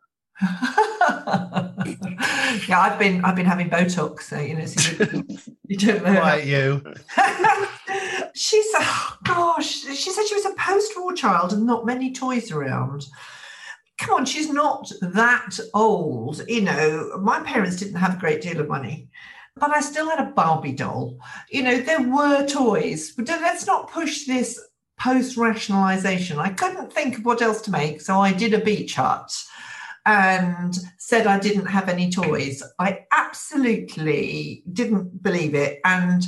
[2.67, 5.23] yeah, I've been I've been having Botox, so you know, so you,
[5.67, 6.19] you don't know.
[6.19, 6.83] Quite you.
[8.35, 13.05] She's oh gosh, she said she was a post-war child and not many toys around.
[13.99, 16.43] Come on, she's not that old.
[16.47, 19.07] You know, my parents didn't have a great deal of money
[19.55, 21.19] but I still had a Barbie doll.
[21.49, 23.11] You know, there were toys.
[23.11, 24.59] But let's not push this
[24.99, 26.39] post rationalization.
[26.39, 29.31] I couldn't think of what else to make, so I did a beach hut
[30.05, 32.61] and said I didn't have any toys.
[32.79, 35.79] I absolutely didn't believe it.
[35.85, 36.25] And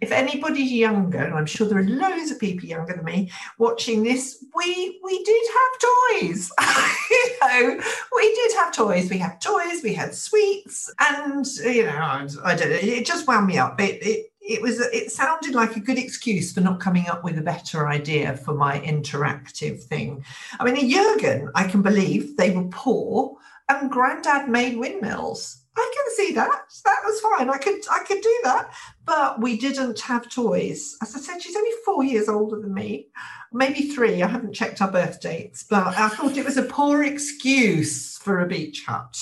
[0.00, 4.02] if anybody's younger, and I'm sure there are loads of people younger than me watching
[4.02, 6.50] this, we we did have toys.
[7.10, 7.82] you know,
[8.16, 9.10] we did have toys.
[9.10, 9.82] We had toys.
[9.82, 12.76] We had sweets, and you know, I, I don't know.
[12.76, 13.80] It just wound me up.
[13.80, 17.38] It, it it was it sounded like a good excuse for not coming up with
[17.38, 20.24] a better idea for my interactive thing.
[20.58, 23.36] I mean, in Jurgen, I can believe they were poor
[23.68, 25.62] and granddad made windmills.
[25.76, 26.62] I can see that.
[26.84, 27.50] That was fine.
[27.50, 28.72] I could I could do that.
[29.04, 30.96] But we didn't have toys.
[31.02, 33.08] As I said, she's only four years older than me.
[33.52, 34.22] Maybe three.
[34.22, 38.40] I haven't checked our birth dates, but I thought it was a poor excuse for
[38.40, 39.18] a beach hut.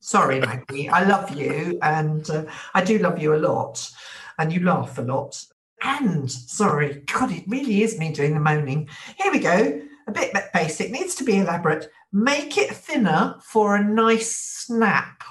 [0.00, 0.88] Sorry, Maggie.
[0.88, 3.90] I love you, and uh, I do love you a lot
[4.38, 5.44] and you laugh a lot.
[5.82, 8.88] And sorry, God, it really is me doing the moaning.
[9.20, 9.82] Here we go.
[10.06, 11.90] A bit basic, needs to be elaborate.
[12.12, 15.22] Make it thinner for a nice snap.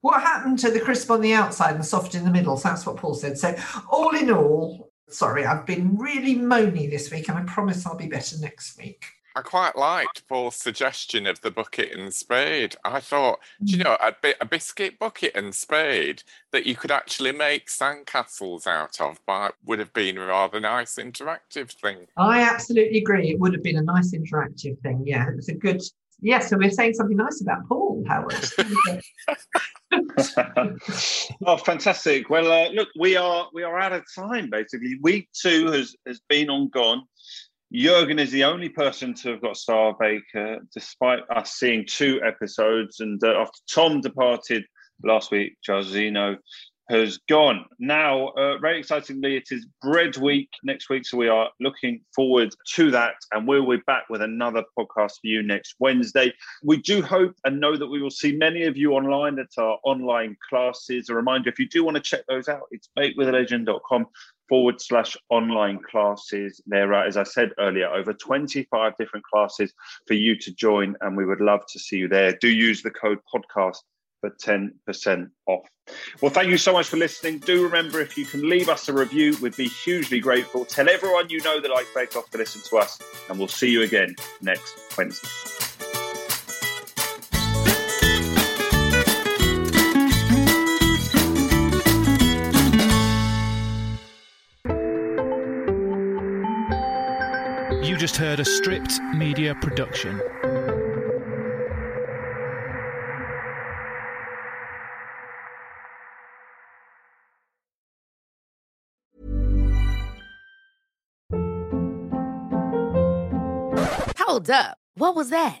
[0.00, 2.56] What happened to the crisp on the outside and soft in the middle?
[2.56, 3.36] So that's what Paul said.
[3.36, 3.54] So,
[3.90, 8.06] all in all, sorry, I've been really moany this week and I promise I'll be
[8.06, 9.04] better next week.
[9.36, 12.74] I quite liked Paul's suggestion of the bucket and spade.
[12.84, 13.84] I thought, do you Mm.
[13.84, 16.22] know, a, bi- a biscuit bucket and spade
[16.52, 20.96] that you could actually make sandcastles out of by, would have been a rather nice
[20.96, 22.06] interactive thing.
[22.16, 23.30] I absolutely agree.
[23.30, 25.04] It would have been a nice interactive thing.
[25.06, 25.80] Yeah, it was a good.
[26.22, 28.34] Yeah, so we're saying something nice about Paul, Howard.
[31.46, 32.28] oh, fantastic!
[32.28, 34.50] Well, uh, look, we are we are out of time.
[34.50, 37.04] Basically, week two has has been on gone.
[37.72, 42.98] Jurgen is the only person to have got Star Baker, despite us seeing two episodes.
[43.00, 44.64] And uh, after Tom departed
[45.04, 46.36] last week, Jairzinho
[46.90, 47.64] has gone.
[47.78, 52.52] Now, uh, very excitingly, it is Bread Week next week, so we are looking forward
[52.74, 56.32] to that, and we'll be back with another podcast for you next Wednesday.
[56.64, 59.78] We do hope and know that we will see many of you online at our
[59.84, 61.08] online classes.
[61.08, 64.06] A reminder, if you do want to check those out, it's bakewithalegend.com
[64.50, 66.60] forward slash online classes.
[66.66, 69.72] There are, as I said earlier, over 25 different classes
[70.06, 72.36] for you to join, and we would love to see you there.
[72.36, 73.78] Do use the code podcast
[74.20, 75.66] for 10% off.
[76.20, 77.38] Well, thank you so much for listening.
[77.38, 80.64] Do remember if you can leave us a review, we'd be hugely grateful.
[80.64, 82.98] Tell everyone you know that like Bake Off to listen to us,
[83.30, 85.59] and we'll see you again next Wednesday.
[98.00, 100.18] Just heard a stripped media production.
[114.16, 114.78] Hold up.
[114.94, 115.60] What was that?